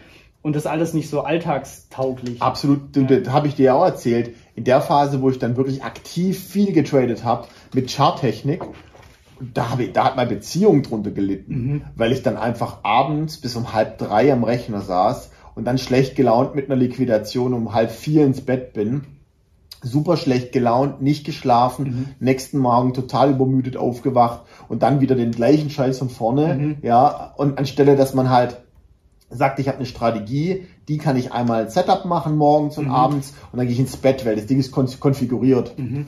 und 0.43 0.55
das 0.55 0.67
alles 0.67 0.95
nicht 0.95 1.11
so 1.11 1.23
alltagstauglich. 1.23 2.41
Absolut, 2.41 2.95
ja. 2.97 3.03
das 3.03 3.33
habe 3.33 3.49
ich 3.49 3.55
dir 3.55 3.67
ja 3.67 3.75
auch 3.75 3.85
erzählt. 3.85 4.35
In 4.59 4.65
der 4.65 4.81
Phase, 4.81 5.23
wo 5.23 5.31
ich 5.31 5.39
dann 5.39 5.57
wirklich 5.57 5.85
aktiv 5.85 6.37
viel 6.37 6.73
getradet 6.73 7.23
habe 7.23 7.47
mit 7.75 7.93
Charttechnik, 7.93 8.65
da, 9.55 9.71
habe 9.71 9.85
ich, 9.85 9.93
da 9.93 10.03
hat 10.03 10.17
meine 10.17 10.31
Beziehung 10.31 10.83
drunter 10.83 11.13
gelitten, 11.13 11.55
mhm. 11.55 11.83
weil 11.95 12.11
ich 12.11 12.25
dann 12.25 12.37
einfach 12.37 12.79
abends 12.83 13.37
bis 13.41 13.55
um 13.55 13.73
halb 13.73 13.99
drei 13.99 14.33
am 14.33 14.43
Rechner 14.43 14.81
saß 14.81 15.31
und 15.55 15.65
dann 15.65 15.79
schlecht 15.79 16.17
gelaunt 16.17 16.57
mit 16.57 16.67
einer 16.67 16.75
Liquidation 16.75 17.53
um 17.53 17.73
halb 17.73 17.93
vier 17.93 18.27
ins 18.27 18.41
Bett 18.41 18.73
bin. 18.73 19.03
Super 19.81 20.17
schlecht 20.17 20.51
gelaunt, 20.51 21.03
nicht 21.03 21.25
geschlafen, 21.25 21.85
mhm. 21.85 22.07
nächsten 22.19 22.59
Morgen 22.59 22.95
total 22.95 23.31
übermüdet 23.31 23.77
aufgewacht 23.77 24.41
und 24.69 24.83
dann 24.83 25.01
wieder 25.01 25.15
den 25.15 25.31
gleichen 25.31 25.71
Scheiß 25.71 26.01
von 26.01 26.11
vorne. 26.11 26.55
Mhm. 26.57 26.77
Ja, 26.83 27.33
und 27.37 27.59
anstelle, 27.59 27.95
dass 27.95 28.13
man 28.13 28.29
halt 28.29 28.57
sagt, 29.31 29.59
ich 29.59 29.69
habe 29.69 29.79
eine 29.79 29.87
Strategie, 29.87 30.67
die 30.89 30.99
kann 30.99 31.17
ich 31.17 31.33
einmal 31.33 31.71
Setup 31.71 32.05
machen 32.05 32.37
morgens 32.37 32.79
und 32.79 32.87
mhm. 32.87 32.95
abends 32.95 33.35
und 33.53 33.59
dann 33.59 33.67
gehe 33.67 33.75
ich 33.75 33.81
ins 33.81 33.97
Bett, 33.97 34.25
weil 34.25 34.37
das 34.37 34.47
Ding 34.47 34.59
ist 34.59 34.73
konfiguriert. 34.73 35.79
Mhm. 35.79 36.07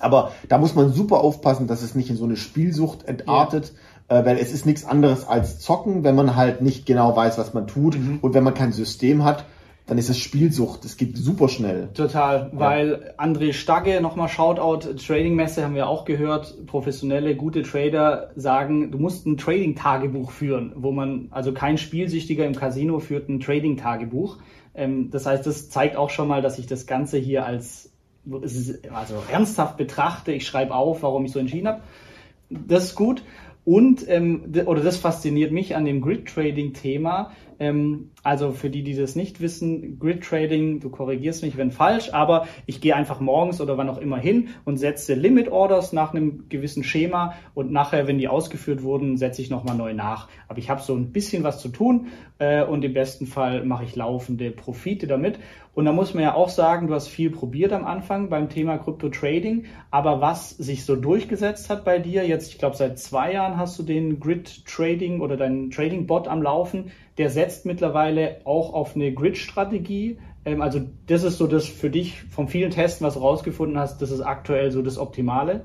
Aber 0.00 0.32
da 0.48 0.58
muss 0.58 0.74
man 0.74 0.92
super 0.92 1.20
aufpassen, 1.20 1.66
dass 1.66 1.82
es 1.82 1.94
nicht 1.94 2.10
in 2.10 2.16
so 2.16 2.24
eine 2.24 2.36
Spielsucht 2.36 3.04
entartet, 3.04 3.72
ja. 4.10 4.20
äh, 4.20 4.26
weil 4.26 4.38
es 4.38 4.52
ist 4.52 4.66
nichts 4.66 4.84
anderes 4.84 5.26
als 5.26 5.58
Zocken, 5.58 6.04
wenn 6.04 6.14
man 6.14 6.36
halt 6.36 6.60
nicht 6.60 6.86
genau 6.86 7.16
weiß, 7.16 7.38
was 7.38 7.54
man 7.54 7.66
tut 7.66 7.98
mhm. 7.98 8.18
und 8.20 8.34
wenn 8.34 8.44
man 8.44 8.54
kein 8.54 8.72
System 8.72 9.24
hat, 9.24 9.44
dann 9.88 9.96
ist 9.96 10.10
es 10.10 10.18
Spielsucht. 10.18 10.84
Es 10.84 10.98
geht 10.98 11.16
super 11.16 11.48
schnell. 11.48 11.88
Total, 11.94 12.50
ja. 12.52 12.58
weil 12.58 13.14
André 13.16 13.54
Stagge, 13.54 14.00
nochmal 14.02 14.28
Shoutout, 14.28 14.94
Trading-Messe 14.94 15.64
haben 15.64 15.74
wir 15.74 15.88
auch 15.88 16.04
gehört, 16.04 16.66
professionelle, 16.66 17.34
gute 17.34 17.62
Trader 17.62 18.30
sagen, 18.36 18.90
du 18.90 18.98
musst 18.98 19.26
ein 19.26 19.38
Trading-Tagebuch 19.38 20.30
führen, 20.30 20.72
wo 20.76 20.92
man, 20.92 21.28
also 21.30 21.52
kein 21.52 21.78
Spielsüchtiger 21.78 22.44
im 22.44 22.54
Casino 22.54 23.00
führt 23.00 23.30
ein 23.30 23.40
Trading-Tagebuch. 23.40 24.36
Ähm, 24.74 25.10
das 25.10 25.24
heißt, 25.24 25.46
das 25.46 25.70
zeigt 25.70 25.96
auch 25.96 26.10
schon 26.10 26.28
mal, 26.28 26.42
dass 26.42 26.58
ich 26.58 26.66
das 26.66 26.86
Ganze 26.86 27.16
hier 27.16 27.46
als 27.46 27.90
also 28.92 29.14
ernsthaft 29.32 29.78
betrachte. 29.78 30.32
Ich 30.32 30.46
schreibe 30.46 30.74
auf, 30.74 31.02
warum 31.02 31.24
ich 31.24 31.32
so 31.32 31.38
entschieden 31.38 31.68
habe. 31.68 31.80
Das 32.50 32.84
ist 32.84 32.94
gut. 32.94 33.22
Und, 33.64 34.06
ähm, 34.08 34.52
oder 34.66 34.82
das 34.82 34.96
fasziniert 34.98 35.52
mich 35.52 35.76
an 35.76 35.84
dem 35.84 36.00
Grid-Trading-Thema, 36.00 37.32
ähm, 37.60 38.10
also 38.22 38.52
für 38.52 38.70
die, 38.70 38.82
die 38.82 38.94
das 38.94 39.16
nicht 39.16 39.40
wissen, 39.40 39.98
Grid 39.98 40.22
Trading, 40.22 40.80
du 40.80 40.90
korrigierst 40.90 41.42
mich, 41.42 41.56
wenn 41.56 41.70
falsch, 41.70 42.12
aber 42.12 42.46
ich 42.66 42.80
gehe 42.80 42.94
einfach 42.94 43.20
morgens 43.20 43.60
oder 43.60 43.76
wann 43.76 43.88
auch 43.88 43.98
immer 43.98 44.18
hin 44.18 44.48
und 44.64 44.76
setze 44.76 45.14
Limit 45.14 45.48
Orders 45.50 45.92
nach 45.92 46.14
einem 46.14 46.48
gewissen 46.48 46.84
Schema 46.84 47.34
und 47.54 47.72
nachher, 47.72 48.06
wenn 48.06 48.18
die 48.18 48.28
ausgeführt 48.28 48.82
wurden, 48.82 49.16
setze 49.16 49.42
ich 49.42 49.50
nochmal 49.50 49.76
neu 49.76 49.94
nach. 49.94 50.28
Aber 50.48 50.58
ich 50.58 50.70
habe 50.70 50.82
so 50.82 50.94
ein 50.94 51.12
bisschen 51.12 51.42
was 51.42 51.60
zu 51.60 51.68
tun 51.68 52.08
äh, 52.38 52.64
und 52.64 52.84
im 52.84 52.94
besten 52.94 53.26
Fall 53.26 53.64
mache 53.64 53.84
ich 53.84 53.96
laufende 53.96 54.50
Profite 54.50 55.06
damit. 55.06 55.38
Und 55.74 55.84
da 55.84 55.92
muss 55.92 56.12
man 56.12 56.24
ja 56.24 56.34
auch 56.34 56.48
sagen, 56.48 56.88
du 56.88 56.94
hast 56.94 57.06
viel 57.06 57.30
probiert 57.30 57.72
am 57.72 57.86
Anfang 57.86 58.30
beim 58.30 58.48
Thema 58.48 58.78
Crypto 58.78 59.10
Trading, 59.10 59.66
aber 59.92 60.20
was 60.20 60.50
sich 60.50 60.84
so 60.84 60.96
durchgesetzt 60.96 61.70
hat 61.70 61.84
bei 61.84 62.00
dir, 62.00 62.26
jetzt, 62.26 62.50
ich 62.50 62.58
glaube, 62.58 62.74
seit 62.74 62.98
zwei 62.98 63.32
Jahren 63.32 63.56
hast 63.56 63.78
du 63.78 63.84
den 63.84 64.18
Grid 64.18 64.66
Trading 64.66 65.20
oder 65.20 65.36
deinen 65.36 65.70
Trading 65.70 66.08
Bot 66.08 66.26
am 66.26 66.42
Laufen 66.42 66.90
der 67.18 67.30
setzt 67.30 67.66
mittlerweile 67.66 68.36
auch 68.44 68.72
auf 68.72 68.94
eine 68.94 69.12
Grid-Strategie. 69.12 70.18
Ähm, 70.44 70.62
also 70.62 70.80
das 71.06 71.24
ist 71.24 71.38
so 71.38 71.46
das 71.46 71.66
für 71.66 71.90
dich 71.90 72.22
von 72.30 72.48
vielen 72.48 72.70
Testen, 72.70 73.06
was 73.06 73.14
du 73.14 73.20
rausgefunden 73.20 73.78
hast, 73.78 74.00
das 74.00 74.10
ist 74.10 74.20
aktuell 74.20 74.70
so 74.70 74.82
das 74.82 74.98
Optimale. 74.98 75.64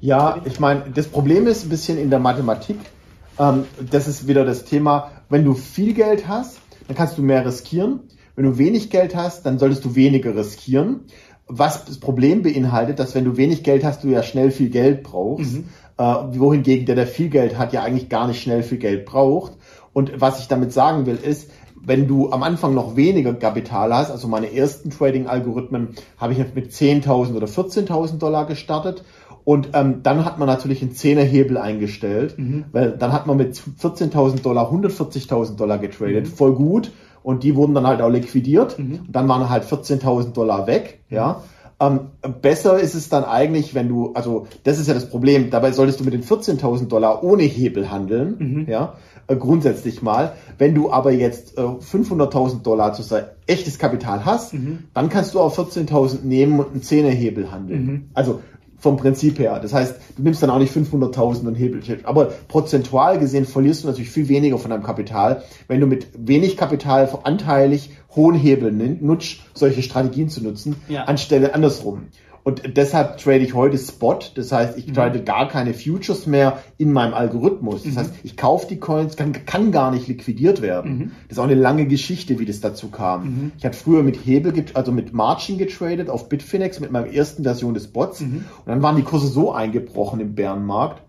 Ja, 0.00 0.40
ich 0.44 0.60
meine, 0.60 0.84
das 0.94 1.06
Problem 1.06 1.46
ist 1.46 1.64
ein 1.64 1.68
bisschen 1.68 1.98
in 1.98 2.10
der 2.10 2.18
Mathematik. 2.18 2.78
Ähm, 3.38 3.64
das 3.90 4.08
ist 4.08 4.26
wieder 4.26 4.44
das 4.44 4.64
Thema, 4.64 5.10
wenn 5.28 5.44
du 5.44 5.54
viel 5.54 5.94
Geld 5.94 6.26
hast, 6.26 6.58
dann 6.86 6.96
kannst 6.96 7.18
du 7.18 7.22
mehr 7.22 7.44
riskieren. 7.44 8.00
Wenn 8.36 8.46
du 8.46 8.58
wenig 8.58 8.90
Geld 8.90 9.14
hast, 9.14 9.46
dann 9.46 9.58
solltest 9.58 9.84
du 9.84 9.94
weniger 9.94 10.34
riskieren. 10.34 11.00
Was 11.46 11.84
das 11.84 11.98
Problem 11.98 12.42
beinhaltet, 12.42 12.98
dass 12.98 13.14
wenn 13.14 13.24
du 13.24 13.36
wenig 13.36 13.62
Geld 13.62 13.84
hast, 13.84 14.02
du 14.02 14.08
ja 14.08 14.22
schnell 14.22 14.50
viel 14.50 14.70
Geld 14.70 15.02
brauchst. 15.02 15.52
Mhm. 15.52 15.64
Äh, 15.96 16.02
wohingegen 16.02 16.86
der, 16.86 16.96
der 16.96 17.06
viel 17.06 17.28
Geld 17.28 17.58
hat, 17.58 17.72
ja 17.72 17.82
eigentlich 17.82 18.08
gar 18.08 18.26
nicht 18.26 18.42
schnell 18.42 18.62
viel 18.62 18.78
Geld 18.78 19.04
braucht. 19.04 19.52
Und 19.94 20.20
was 20.20 20.40
ich 20.40 20.48
damit 20.48 20.74
sagen 20.74 21.06
will, 21.06 21.16
ist, 21.16 21.50
wenn 21.86 22.06
du 22.06 22.30
am 22.30 22.42
Anfang 22.42 22.74
noch 22.74 22.96
weniger 22.96 23.32
Kapital 23.34 23.94
hast, 23.94 24.10
also 24.10 24.28
meine 24.28 24.54
ersten 24.54 24.90
Trading-Algorithmen 24.90 25.90
habe 26.18 26.32
ich 26.32 26.38
mit 26.54 26.72
10.000 26.72 27.34
oder 27.34 27.46
14.000 27.46 28.18
Dollar 28.18 28.46
gestartet 28.46 29.04
und 29.44 29.70
ähm, 29.74 30.02
dann 30.02 30.24
hat 30.24 30.38
man 30.38 30.48
natürlich 30.48 30.80
einen 30.80 30.92
Zehnerhebel 30.92 31.58
eingestellt, 31.58 32.38
mhm. 32.38 32.64
weil 32.72 32.92
dann 32.92 33.12
hat 33.12 33.26
man 33.26 33.36
mit 33.36 33.56
14.000 33.56 34.42
Dollar 34.42 34.72
140.000 34.72 35.56
Dollar 35.56 35.78
getradet, 35.78 36.24
mhm. 36.24 36.30
voll 36.30 36.54
gut. 36.54 36.90
Und 37.22 37.42
die 37.42 37.56
wurden 37.56 37.74
dann 37.74 37.86
halt 37.86 38.02
auch 38.02 38.10
liquidiert. 38.10 38.78
Mhm. 38.78 39.00
Und 39.06 39.12
dann 39.12 39.28
waren 39.28 39.48
halt 39.48 39.64
14.000 39.64 40.32
Dollar 40.32 40.66
weg, 40.66 41.00
ja. 41.08 41.42
Ähm, 41.80 42.10
besser 42.40 42.78
ist 42.78 42.94
es 42.94 43.08
dann 43.08 43.24
eigentlich, 43.24 43.74
wenn 43.74 43.88
du, 43.88 44.12
also 44.14 44.46
das 44.62 44.78
ist 44.78 44.86
ja 44.86 44.94
das 44.94 45.10
Problem, 45.10 45.50
dabei 45.50 45.72
solltest 45.72 46.00
du 46.00 46.04
mit 46.04 46.14
den 46.14 46.22
14.000 46.22 46.88
Dollar 46.88 47.24
ohne 47.24 47.42
Hebel 47.42 47.90
handeln, 47.90 48.36
mhm. 48.38 48.66
ja, 48.68 48.94
äh, 49.26 49.36
grundsätzlich 49.36 50.00
mal. 50.00 50.34
Wenn 50.56 50.74
du 50.74 50.92
aber 50.92 51.10
jetzt 51.10 51.58
äh, 51.58 51.62
500.000 51.62 52.62
Dollar 52.62 52.92
zu 52.92 53.02
sein, 53.02 53.24
echtes 53.46 53.78
Kapital 53.78 54.24
hast, 54.24 54.54
mhm. 54.54 54.84
dann 54.94 55.08
kannst 55.08 55.34
du 55.34 55.40
auch 55.40 55.56
14.000 55.56 56.24
nehmen 56.24 56.60
und 56.60 56.72
einen 56.72 56.82
Zehnerhebel 56.82 57.50
handeln. 57.50 57.86
Mhm. 57.86 58.10
Also 58.14 58.40
vom 58.84 58.98
Prinzip 58.98 59.38
her. 59.38 59.58
Das 59.60 59.72
heißt, 59.72 59.96
du 60.16 60.22
nimmst 60.22 60.42
dann 60.42 60.50
auch 60.50 60.58
nicht 60.58 60.72
500.000 60.72 61.46
und 61.48 61.54
Hebel. 61.54 61.82
Aber 62.04 62.26
prozentual 62.26 63.18
gesehen 63.18 63.46
verlierst 63.46 63.82
du 63.82 63.88
natürlich 63.88 64.10
viel 64.10 64.28
weniger 64.28 64.58
von 64.58 64.70
deinem 64.70 64.82
Kapital, 64.82 65.42
wenn 65.68 65.80
du 65.80 65.86
mit 65.86 66.06
wenig 66.16 66.58
Kapital 66.58 67.08
anteilig 67.24 67.90
hohen 68.14 68.34
Hebel 68.34 68.70
nutzt, 68.72 69.38
solche 69.54 69.82
Strategien 69.82 70.28
zu 70.28 70.44
nutzen, 70.44 70.76
ja. 70.88 71.04
anstelle 71.04 71.54
andersrum. 71.54 72.08
Und 72.44 72.76
deshalb 72.76 73.16
trade 73.16 73.38
ich 73.38 73.54
heute 73.54 73.78
Spot. 73.78 74.18
Das 74.34 74.52
heißt, 74.52 74.76
ich 74.76 74.86
mhm. 74.86 74.94
trade 74.94 75.18
mhm. 75.18 75.24
gar 75.24 75.48
keine 75.48 75.72
Futures 75.72 76.26
mehr 76.26 76.58
in 76.76 76.92
meinem 76.92 77.14
Algorithmus. 77.14 77.82
Das 77.82 77.94
mhm. 77.94 77.98
heißt, 77.98 78.14
ich 78.22 78.36
kaufe 78.36 78.66
die 78.68 78.78
Coins, 78.78 79.16
kann, 79.16 79.32
kann 79.46 79.72
gar 79.72 79.90
nicht 79.90 80.06
liquidiert 80.06 80.60
werden. 80.60 80.98
Mhm. 80.98 81.12
Das 81.28 81.38
ist 81.38 81.38
auch 81.38 81.44
eine 81.44 81.54
lange 81.54 81.86
Geschichte, 81.86 82.38
wie 82.38 82.44
das 82.44 82.60
dazu 82.60 82.90
kam. 82.90 83.24
Mhm. 83.24 83.52
Ich 83.56 83.64
hatte 83.64 83.78
früher 83.78 84.02
mit 84.02 84.26
Hebel, 84.26 84.52
also 84.74 84.92
mit 84.92 85.14
Margin 85.14 85.56
getradet 85.56 86.10
auf 86.10 86.28
Bitfinex 86.28 86.80
mit 86.80 86.92
meiner 86.92 87.10
ersten 87.12 87.44
Version 87.44 87.72
des 87.72 87.88
Bots. 87.88 88.20
Mhm. 88.20 88.44
Und 88.58 88.66
dann 88.66 88.82
waren 88.82 88.96
die 88.96 89.02
Kurse 89.02 89.26
so 89.26 89.52
eingebrochen 89.52 90.20
im 90.20 90.34
Bärenmarkt, 90.34 91.02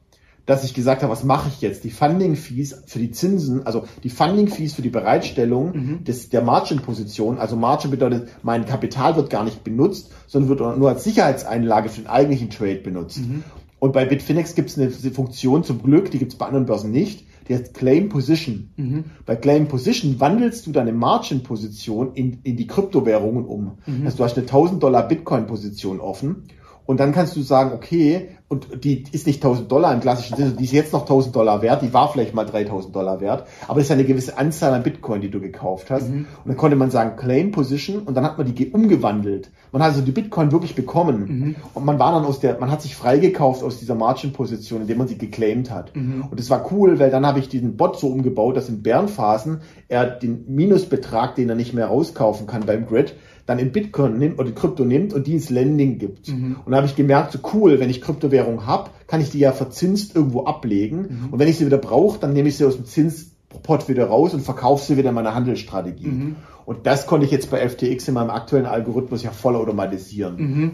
dass 0.45 0.63
ich 0.63 0.73
gesagt 0.73 1.01
habe, 1.01 1.11
was 1.11 1.23
mache 1.23 1.49
ich 1.49 1.61
jetzt? 1.61 1.83
Die 1.83 1.89
Funding 1.89 2.35
Fees 2.35 2.83
für 2.85 2.99
die 2.99 3.11
Zinsen, 3.11 3.65
also 3.65 3.85
die 4.03 4.09
Funding 4.09 4.47
Fees 4.47 4.73
für 4.73 4.81
die 4.81 4.89
Bereitstellung 4.89 5.71
mhm. 5.75 6.03
des, 6.03 6.29
der 6.29 6.41
Margin-Position, 6.41 7.37
also 7.39 7.55
Margin 7.55 7.91
bedeutet, 7.91 8.29
mein 8.43 8.65
Kapital 8.65 9.15
wird 9.15 9.29
gar 9.29 9.43
nicht 9.43 9.63
benutzt, 9.63 10.11
sondern 10.27 10.49
wird 10.49 10.77
nur 10.77 10.89
als 10.89 11.03
Sicherheitseinlage 11.03 11.89
für 11.89 12.01
den 12.01 12.07
eigentlichen 12.07 12.49
Trade 12.49 12.75
benutzt. 12.77 13.19
Mhm. 13.19 13.43
Und 13.79 13.91
bei 13.91 14.05
Bitfinex 14.05 14.55
gibt 14.55 14.69
es 14.69 14.79
eine 14.79 14.89
Funktion 14.89 15.63
zum 15.63 15.81
Glück, 15.81 16.11
die 16.11 16.19
gibt 16.19 16.31
es 16.31 16.37
bei 16.37 16.45
anderen 16.45 16.65
Börsen 16.65 16.91
nicht, 16.91 17.25
die 17.47 17.53
heißt 17.53 17.73
Claim 17.73 18.09
Position. 18.09 18.69
Mhm. 18.77 19.03
Bei 19.25 19.35
Claim 19.35 19.67
Position 19.67 20.19
wandelst 20.19 20.65
du 20.65 20.71
deine 20.71 20.93
Margin-Position 20.93 22.13
in, 22.13 22.39
in 22.43 22.55
die 22.55 22.67
Kryptowährungen 22.67 23.45
um. 23.45 23.77
Mhm. 23.85 24.05
Also 24.05 24.17
du 24.17 24.23
hast 24.23 24.37
eine 24.37 24.45
1000 24.45 24.81
Dollar 24.81 25.07
Bitcoin-Position 25.07 25.99
offen 25.99 26.47
und 26.85 26.99
dann 26.99 27.13
kannst 27.13 27.35
du 27.35 27.41
sagen, 27.41 27.73
okay, 27.73 28.29
und 28.47 28.83
die 28.83 29.03
ist 29.11 29.25
nicht 29.25 29.43
1000 29.43 29.71
Dollar 29.71 29.91
im 29.91 30.01
klassischen 30.01 30.37
Sinne, 30.37 30.51
die 30.51 30.65
ist 30.65 30.71
jetzt 30.71 30.93
noch 30.93 31.01
1000 31.01 31.35
Dollar 31.35 31.63
wert, 31.63 31.81
die 31.81 31.93
war 31.93 32.11
vielleicht 32.11 32.35
mal 32.35 32.45
3000 32.45 32.95
Dollar 32.95 33.19
wert, 33.19 33.47
aber 33.67 33.79
es 33.79 33.87
ist 33.87 33.91
eine 33.91 34.05
gewisse 34.05 34.37
Anzahl 34.37 34.73
an 34.73 34.83
Bitcoin, 34.83 35.21
die 35.21 35.31
du 35.31 35.39
gekauft 35.39 35.89
hast. 35.89 36.09
Mhm. 36.09 36.27
Und 36.43 36.47
dann 36.47 36.57
konnte 36.57 36.75
man 36.75 36.91
sagen 36.91 37.15
Claim 37.17 37.51
Position 37.51 38.03
und 38.03 38.15
dann 38.15 38.23
hat 38.23 38.37
man 38.37 38.53
die 38.53 38.69
umgewandelt. 38.69 39.49
Man 39.71 39.81
hat 39.81 39.89
also 39.89 40.01
die 40.01 40.11
Bitcoin 40.11 40.51
wirklich 40.51 40.75
bekommen 40.75 41.25
mhm. 41.27 41.55
und 41.73 41.85
man 41.85 41.97
war 41.97 42.11
dann 42.11 42.23
aus 42.23 42.39
der, 42.39 42.59
man 42.59 42.69
hat 42.69 42.83
sich 42.83 42.95
freigekauft 42.95 43.63
aus 43.63 43.79
dieser 43.79 43.95
Margin 43.95 44.31
Position, 44.31 44.81
indem 44.81 44.99
man 44.99 45.07
sie 45.07 45.17
geclaimed 45.17 45.71
hat. 45.71 45.95
Mhm. 45.95 46.25
Und 46.29 46.39
das 46.39 46.51
war 46.51 46.71
cool, 46.71 46.99
weil 46.99 47.09
dann 47.09 47.25
habe 47.25 47.39
ich 47.39 47.49
diesen 47.49 47.77
Bot 47.77 47.99
so 47.99 48.09
umgebaut, 48.09 48.55
dass 48.57 48.69
in 48.69 48.83
Bärenphasen 48.83 49.61
er 49.87 50.05
den 50.05 50.45
Minusbetrag, 50.47 51.33
den 51.33 51.49
er 51.49 51.55
nicht 51.55 51.73
mehr 51.73 51.87
rauskaufen 51.87 52.45
kann 52.45 52.65
beim 52.67 52.85
Grid, 52.85 53.15
dann 53.45 53.59
in 53.59 53.71
Bitcoin 53.71 54.17
nimmt 54.17 54.39
oder 54.39 54.51
Krypto 54.51 54.85
nimmt 54.85 55.13
und 55.13 55.27
die 55.27 55.33
ins 55.33 55.49
Lending 55.49 55.99
gibt. 55.99 56.29
Mhm. 56.29 56.57
Und 56.65 56.71
da 56.71 56.77
habe 56.77 56.87
ich 56.87 56.95
gemerkt, 56.95 57.31
so 57.31 57.39
cool, 57.53 57.79
wenn 57.79 57.89
ich 57.89 58.01
Kryptowährung 58.35 58.65
habe, 58.65 58.91
kann 59.07 59.21
ich 59.21 59.29
die 59.29 59.39
ja 59.39 59.51
verzinst 59.51 60.15
irgendwo 60.15 60.45
ablegen. 60.45 61.01
Mhm. 61.01 61.29
Und 61.31 61.39
wenn 61.39 61.47
ich 61.47 61.57
sie 61.57 61.65
wieder 61.65 61.77
brauche, 61.77 62.19
dann 62.19 62.33
nehme 62.33 62.49
ich 62.49 62.57
sie 62.57 62.65
aus 62.65 62.75
dem 62.75 62.85
Zinspot 62.85 63.87
wieder 63.87 64.07
raus 64.07 64.33
und 64.33 64.41
verkaufe 64.41 64.85
sie 64.85 64.97
wieder 64.97 65.09
in 65.09 65.15
meiner 65.15 65.35
Handelsstrategie. 65.35 66.07
Mhm. 66.07 66.35
Und 66.65 66.87
das 66.87 67.05
konnte 67.05 67.25
ich 67.25 67.31
jetzt 67.31 67.51
bei 67.51 67.67
FTX 67.67 68.07
in 68.07 68.15
meinem 68.15 68.31
aktuellen 68.31 68.65
Algorithmus 68.65 69.21
ja 69.21 69.31
voll 69.31 69.55
automatisieren. 69.55 70.35
Mhm. 70.37 70.71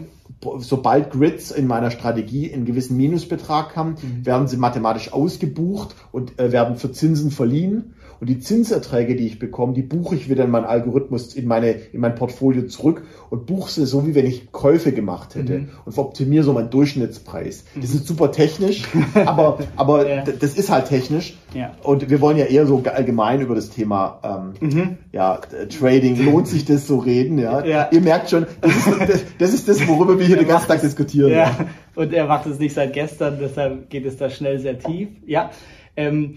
Sobald 0.58 1.10
Grids 1.10 1.50
in 1.50 1.66
meiner 1.66 1.90
Strategie 1.90 2.52
einen 2.52 2.64
gewissen 2.64 2.96
Minusbetrag 2.96 3.76
haben, 3.76 3.96
mhm. 4.00 4.24
werden 4.24 4.48
sie 4.48 4.56
mathematisch 4.56 5.12
ausgebucht 5.12 5.94
und 6.10 6.38
äh, 6.38 6.50
werden 6.50 6.76
für 6.76 6.90
Zinsen 6.90 7.30
verliehen. 7.30 7.94
Und 8.22 8.28
die 8.28 8.38
Zinserträge, 8.38 9.16
die 9.16 9.26
ich 9.26 9.40
bekomme, 9.40 9.72
die 9.72 9.82
buche 9.82 10.14
ich 10.14 10.30
wieder 10.30 10.44
in 10.44 10.50
meinen 10.52 10.64
Algorithmus, 10.64 11.34
in 11.34 11.48
meine, 11.48 11.70
in 11.70 11.98
mein 11.98 12.14
Portfolio 12.14 12.68
zurück 12.68 13.02
und 13.30 13.46
buche 13.46 13.68
sie 13.68 13.84
so, 13.84 14.06
wie 14.06 14.14
wenn 14.14 14.26
ich 14.26 14.52
Käufe 14.52 14.92
gemacht 14.92 15.34
hätte 15.34 15.58
mhm. 15.58 15.70
und 15.84 15.98
optimiere 15.98 16.44
so 16.44 16.52
meinen 16.52 16.70
Durchschnittspreis. 16.70 17.64
Mhm. 17.74 17.80
Das 17.80 17.90
ist 17.90 18.06
super 18.06 18.30
technisch, 18.30 18.84
aber, 19.26 19.58
aber 19.74 20.08
ja. 20.08 20.22
das 20.22 20.54
ist 20.54 20.70
halt 20.70 20.86
technisch. 20.86 21.36
Ja. 21.52 21.72
Und 21.82 22.10
wir 22.10 22.20
wollen 22.20 22.36
ja 22.36 22.44
eher 22.44 22.64
so 22.64 22.80
allgemein 22.84 23.40
über 23.40 23.56
das 23.56 23.70
Thema, 23.70 24.52
ähm, 24.62 24.68
mhm. 24.68 24.98
ja, 25.10 25.40
Trading, 25.76 26.24
lohnt 26.24 26.46
sich 26.46 26.64
das 26.64 26.86
so 26.86 26.98
reden, 26.98 27.38
ja. 27.38 27.64
ja. 27.64 27.88
Ihr 27.90 28.02
merkt 28.02 28.30
schon, 28.30 28.46
das 28.60 28.86
ist 28.86 29.00
das, 29.00 29.24
das, 29.38 29.52
ist 29.52 29.68
das 29.68 29.88
worüber 29.88 30.16
wir 30.20 30.26
hier 30.26 30.36
den 30.38 30.46
ganzen 30.46 30.68
Tag 30.68 30.80
diskutieren. 30.80 31.32
Ja. 31.32 31.56
Und 31.96 32.12
er 32.12 32.26
macht 32.26 32.46
es 32.46 32.60
nicht 32.60 32.74
seit 32.74 32.92
gestern, 32.92 33.38
deshalb 33.40 33.90
geht 33.90 34.06
es 34.06 34.16
da 34.16 34.30
schnell 34.30 34.60
sehr 34.60 34.78
tief. 34.78 35.08
Ja. 35.26 35.50
Ähm, 35.96 36.36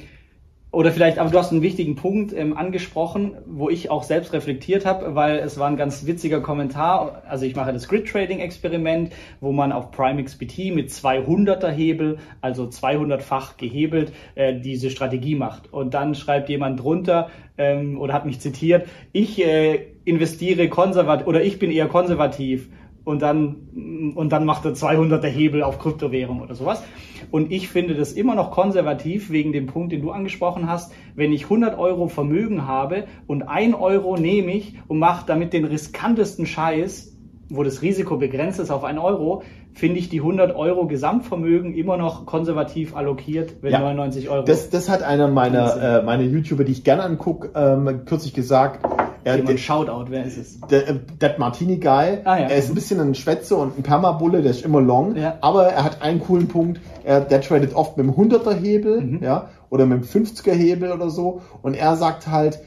oder 0.76 0.92
vielleicht, 0.92 1.20
aber 1.20 1.30
du 1.30 1.38
hast 1.40 1.54
einen 1.54 1.62
wichtigen 1.62 1.96
Punkt 1.96 2.34
ähm, 2.34 2.58
angesprochen, 2.58 3.38
wo 3.46 3.70
ich 3.70 3.90
auch 3.90 4.04
selbst 4.04 4.34
reflektiert 4.34 4.86
habe, 4.86 5.16
weil 5.16 5.38
es 5.38 5.58
war 5.58 5.70
ein 5.70 5.78
ganz 5.78 6.06
witziger 6.06 6.42
Kommentar. 6.42 7.24
Also 7.30 7.46
ich 7.46 7.56
mache 7.56 7.72
das 7.72 7.88
Grid 7.88 8.10
Trading 8.10 8.40
Experiment, 8.40 9.14
wo 9.40 9.54
man 9.54 9.72
auf 9.72 9.92
Prime 9.92 10.22
XBT 10.22 10.76
mit 10.76 10.90
200er 10.90 11.70
Hebel, 11.70 12.18
also 12.42 12.66
200-fach 12.66 13.56
gehebelt, 13.56 14.12
äh, 14.36 14.60
diese 14.60 14.90
Strategie 14.90 15.36
macht. 15.36 15.72
Und 15.72 15.94
dann 15.94 16.14
schreibt 16.14 16.50
jemand 16.50 16.82
drunter 16.82 17.30
ähm, 17.58 17.98
oder 17.98 18.14
hat 18.14 18.26
mich 18.26 18.42
zitiert, 18.42 18.86
ich 19.14 19.42
äh, 19.42 19.80
investiere 20.04 20.68
konservativ 20.68 21.26
oder 21.26 21.42
ich 21.42 21.58
bin 21.58 21.72
eher 21.72 21.88
konservativ 21.88 22.68
und 23.06 23.22
dann, 23.22 24.14
und 24.16 24.32
dann 24.32 24.46
macht 24.46 24.66
er 24.66 24.74
200er 24.74 25.28
Hebel 25.28 25.64
auf 25.64 25.80
Kryptowährung 25.80 26.42
oder 26.42 26.56
sowas. 26.56 26.84
Und 27.32 27.52
ich 27.52 27.70
finde 27.70 27.96
das 27.96 28.12
immer 28.14 28.36
noch 28.36 28.52
konservativ 28.52 29.30
wegen 29.30 29.54
dem 29.54 29.68
Punkt, 29.68 29.92
den 29.92 30.02
du 30.02 30.12
angesprochen 30.12 30.68
hast. 30.68 30.92
Wenn 31.16 31.32
ich 31.32 31.44
100 31.44 31.78
Euro 31.78 32.08
Vermögen 32.08 32.68
habe 32.68 33.06
und 33.28 33.44
1 33.44 33.76
Euro 33.76 34.18
nehme 34.18 34.52
ich 34.54 34.74
und 34.88 35.00
mache 35.00 35.26
damit 35.26 35.54
den 35.54 35.66
riskantesten 35.66 36.46
Scheiß, 36.46 37.16
wo 37.50 37.64
das 37.64 37.84
Risiko 37.84 38.18
begrenzt 38.18 38.60
ist 38.60 38.72
auf 38.72 38.84
1 38.84 39.00
Euro, 39.00 39.44
finde 39.74 40.00
ich 40.00 40.10
die 40.10 40.20
100 40.20 40.56
Euro 40.56 40.88
Gesamtvermögen 40.88 41.76
immer 41.76 41.98
noch 41.98 42.26
konservativ 42.26 42.96
allokiert, 42.96 43.56
wenn 43.62 43.72
ja, 43.72 43.80
99 43.80 44.30
Euro. 44.30 44.46
Das, 44.46 44.70
das 44.70 44.90
hat 44.90 45.04
einer 45.04 45.28
meiner, 45.28 46.00
äh, 46.00 46.04
meine 46.04 46.24
YouTuber, 46.24 46.64
die 46.64 46.72
ich 46.72 46.84
gerne 46.84 47.04
angucke, 47.04 47.52
ähm, 47.56 48.06
kürzlich 48.06 48.34
gesagt 48.34 48.84
er, 49.26 49.38
Jemand 49.38 49.60
Shoutout, 49.60 50.06
wer 50.10 50.24
ist 50.24 50.38
es? 50.38 50.60
Der, 50.70 50.88
äh, 50.88 51.00
der 51.20 51.40
Martini 51.40 51.78
Guy. 51.78 52.20
Ah, 52.24 52.38
ja. 52.38 52.48
Er 52.48 52.58
ist 52.58 52.70
ein 52.70 52.76
bisschen 52.76 53.00
ein 53.00 53.16
Schwätzer 53.16 53.58
und 53.58 53.76
ein 53.76 53.82
Permabulle, 53.82 54.44
der 54.44 54.52
ist 54.52 54.64
immer 54.64 54.82
long. 54.82 55.16
Ja. 55.16 55.40
Aber 55.42 55.66
er 55.66 55.84
hat 55.84 56.04
einen 56.04 56.20
coolen 56.20 56.48
Punkt. 56.48 56.80
Er, 57.04 57.22
der 57.22 57.42
tradet 57.42 57.74
oft 57.74 57.98
mit 57.98 58.06
dem 58.06 58.14
100er 58.14 58.54
Hebel, 58.54 59.02
mhm. 59.02 59.24
ja, 59.24 59.50
oder 59.72 59.88
mit 59.88 60.04
dem 60.04 60.26
50er 60.26 60.52
Hebel 60.52 60.92
oder 60.92 61.10
so. 61.10 61.42
Und 61.64 61.74
er 61.74 61.96
sagt 61.96 62.28
halt, 62.28 62.60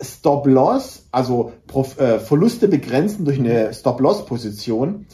Stop 0.00 0.46
Loss, 0.46 1.06
also 1.12 1.52
Prof, 1.66 2.00
äh, 2.00 2.18
Verluste 2.18 2.68
begrenzen 2.68 3.26
durch 3.26 3.38
eine 3.38 3.74
Stop 3.74 4.00
Loss 4.00 4.24
Position, 4.24 5.04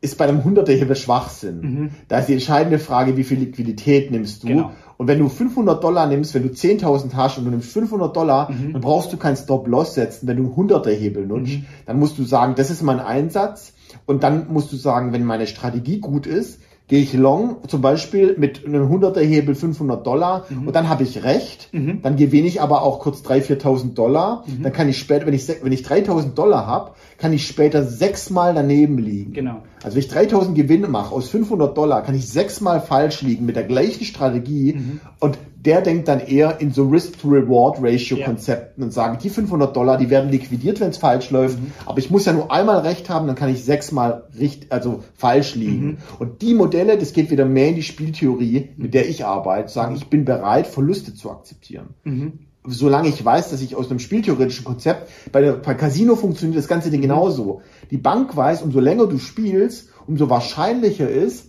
ist 0.00 0.16
bei 0.16 0.26
einem 0.26 0.40
100er 0.40 0.72
Hebel 0.72 0.96
Schwachsinn. 0.96 1.60
Mhm. 1.60 1.90
Da 2.08 2.20
ist 2.20 2.28
die 2.28 2.34
entscheidende 2.34 2.78
Frage, 2.78 3.18
wie 3.18 3.24
viel 3.24 3.38
Liquidität 3.38 4.10
nimmst 4.10 4.44
du? 4.44 4.48
Genau. 4.48 4.70
Und 4.98 5.06
wenn 5.06 5.20
du 5.20 5.28
500 5.28 5.82
Dollar 5.82 6.08
nimmst, 6.08 6.34
wenn 6.34 6.42
du 6.42 6.48
10.000 6.48 7.14
hast 7.14 7.38
und 7.38 7.44
du 7.44 7.50
nimmst 7.50 7.70
500 7.70 8.14
Dollar, 8.14 8.50
mhm. 8.50 8.72
dann 8.72 8.82
brauchst 8.82 9.12
du 9.12 9.16
keinen 9.16 9.36
Stop-Loss 9.36 9.94
setzen. 9.94 10.26
Wenn 10.26 10.36
du 10.36 10.52
einen 10.52 10.68
100er 10.68 10.90
Hebel 10.90 11.24
nutzt, 11.24 11.52
mhm. 11.52 11.66
dann 11.86 12.00
musst 12.00 12.18
du 12.18 12.24
sagen, 12.24 12.56
das 12.56 12.68
ist 12.68 12.82
mein 12.82 12.98
Einsatz. 12.98 13.72
Und 14.06 14.24
dann 14.24 14.52
musst 14.52 14.72
du 14.72 14.76
sagen, 14.76 15.12
wenn 15.12 15.24
meine 15.24 15.46
Strategie 15.46 16.00
gut 16.00 16.26
ist, 16.26 16.60
gehe 16.88 17.02
ich 17.02 17.12
long, 17.12 17.56
zum 17.68 17.82
Beispiel 17.82 18.34
mit 18.38 18.64
einem 18.64 18.90
100er 18.90 19.20
Hebel 19.20 19.54
500 19.54 20.06
Dollar 20.06 20.46
mhm. 20.48 20.68
und 20.68 20.74
dann 20.74 20.88
habe 20.88 21.02
ich 21.02 21.22
recht, 21.22 21.68
mhm. 21.72 22.00
dann 22.02 22.16
gewinne 22.16 22.48
ich 22.48 22.62
aber 22.62 22.82
auch 22.82 22.98
kurz 22.98 23.20
3.000, 23.20 23.60
4.000 23.60 23.94
Dollar, 23.94 24.44
mhm. 24.46 24.62
dann 24.62 24.72
kann 24.72 24.88
ich 24.88 24.98
später, 24.98 25.26
wenn 25.26 25.34
ich, 25.34 25.46
wenn 25.48 25.72
ich 25.72 25.82
3.000 25.82 26.32
Dollar 26.34 26.66
habe, 26.66 26.92
kann 27.18 27.32
ich 27.34 27.46
später 27.46 27.84
sechsmal 27.84 28.54
daneben 28.54 28.98
liegen. 28.98 29.34
Genau. 29.34 29.62
Also 29.82 29.96
wenn 29.96 30.02
ich 30.02 30.10
3.000 30.10 30.54
Gewinne 30.54 30.88
mache 30.88 31.14
aus 31.14 31.28
500 31.28 31.76
Dollar, 31.76 32.02
kann 32.02 32.14
ich 32.14 32.26
sechsmal 32.26 32.80
falsch 32.80 33.20
liegen 33.20 33.44
mit 33.44 33.56
der 33.56 33.64
gleichen 33.64 34.04
Strategie 34.04 34.74
mhm. 34.74 35.00
und 35.20 35.38
der 35.64 35.80
denkt 35.80 36.06
dann 36.06 36.20
eher 36.20 36.60
in 36.60 36.72
so 36.72 36.88
Risk-to-Reward-Ratio-Konzepten 36.88 38.80
ja. 38.80 38.86
und 38.86 38.92
sagen, 38.92 39.18
die 39.22 39.28
500 39.28 39.74
Dollar, 39.74 39.98
die 39.98 40.08
werden 40.08 40.30
liquidiert, 40.30 40.80
wenn 40.80 40.90
es 40.90 40.98
falsch 40.98 41.30
läuft, 41.30 41.58
mhm. 41.58 41.72
aber 41.84 41.98
ich 41.98 42.10
muss 42.10 42.26
ja 42.26 42.32
nur 42.32 42.52
einmal 42.52 42.78
recht 42.78 43.10
haben, 43.10 43.26
dann 43.26 43.36
kann 43.36 43.50
ich 43.50 43.64
sechsmal 43.64 44.24
richtig, 44.38 44.70
also 44.70 45.02
falsch 45.16 45.56
liegen. 45.56 45.86
Mhm. 45.86 45.96
Und 46.20 46.42
die 46.42 46.54
Modelle, 46.54 46.96
das 46.96 47.12
geht 47.12 47.30
wieder 47.30 47.44
mehr 47.44 47.68
in 47.68 47.74
die 47.74 47.82
Spieltheorie, 47.82 48.70
mit 48.76 48.94
der 48.94 49.08
ich 49.08 49.24
arbeite, 49.24 49.68
sagen, 49.68 49.96
ich 49.96 50.06
bin 50.06 50.24
bereit, 50.24 50.66
Verluste 50.66 51.14
zu 51.14 51.30
akzeptieren. 51.30 51.88
Mhm 52.04 52.40
solange 52.70 53.08
ich 53.08 53.24
weiß, 53.24 53.50
dass 53.50 53.62
ich 53.62 53.76
aus 53.76 53.88
einem 53.88 53.98
spieltheoretischen 53.98 54.64
Konzept, 54.64 55.10
bei 55.32 55.40
der 55.40 55.52
bei 55.52 55.72
Casino 55.74 56.16
funktioniert 56.16 56.58
das 56.58 56.68
ganze 56.68 56.90
Ding 56.90 57.00
mhm. 57.00 57.04
genauso. 57.04 57.62
Die 57.90 57.96
Bank 57.96 58.36
weiß, 58.36 58.60
umso 58.60 58.80
länger 58.80 59.06
du 59.06 59.18
spielst, 59.18 59.88
umso 60.06 60.28
wahrscheinlicher 60.28 61.08
ist, 61.08 61.46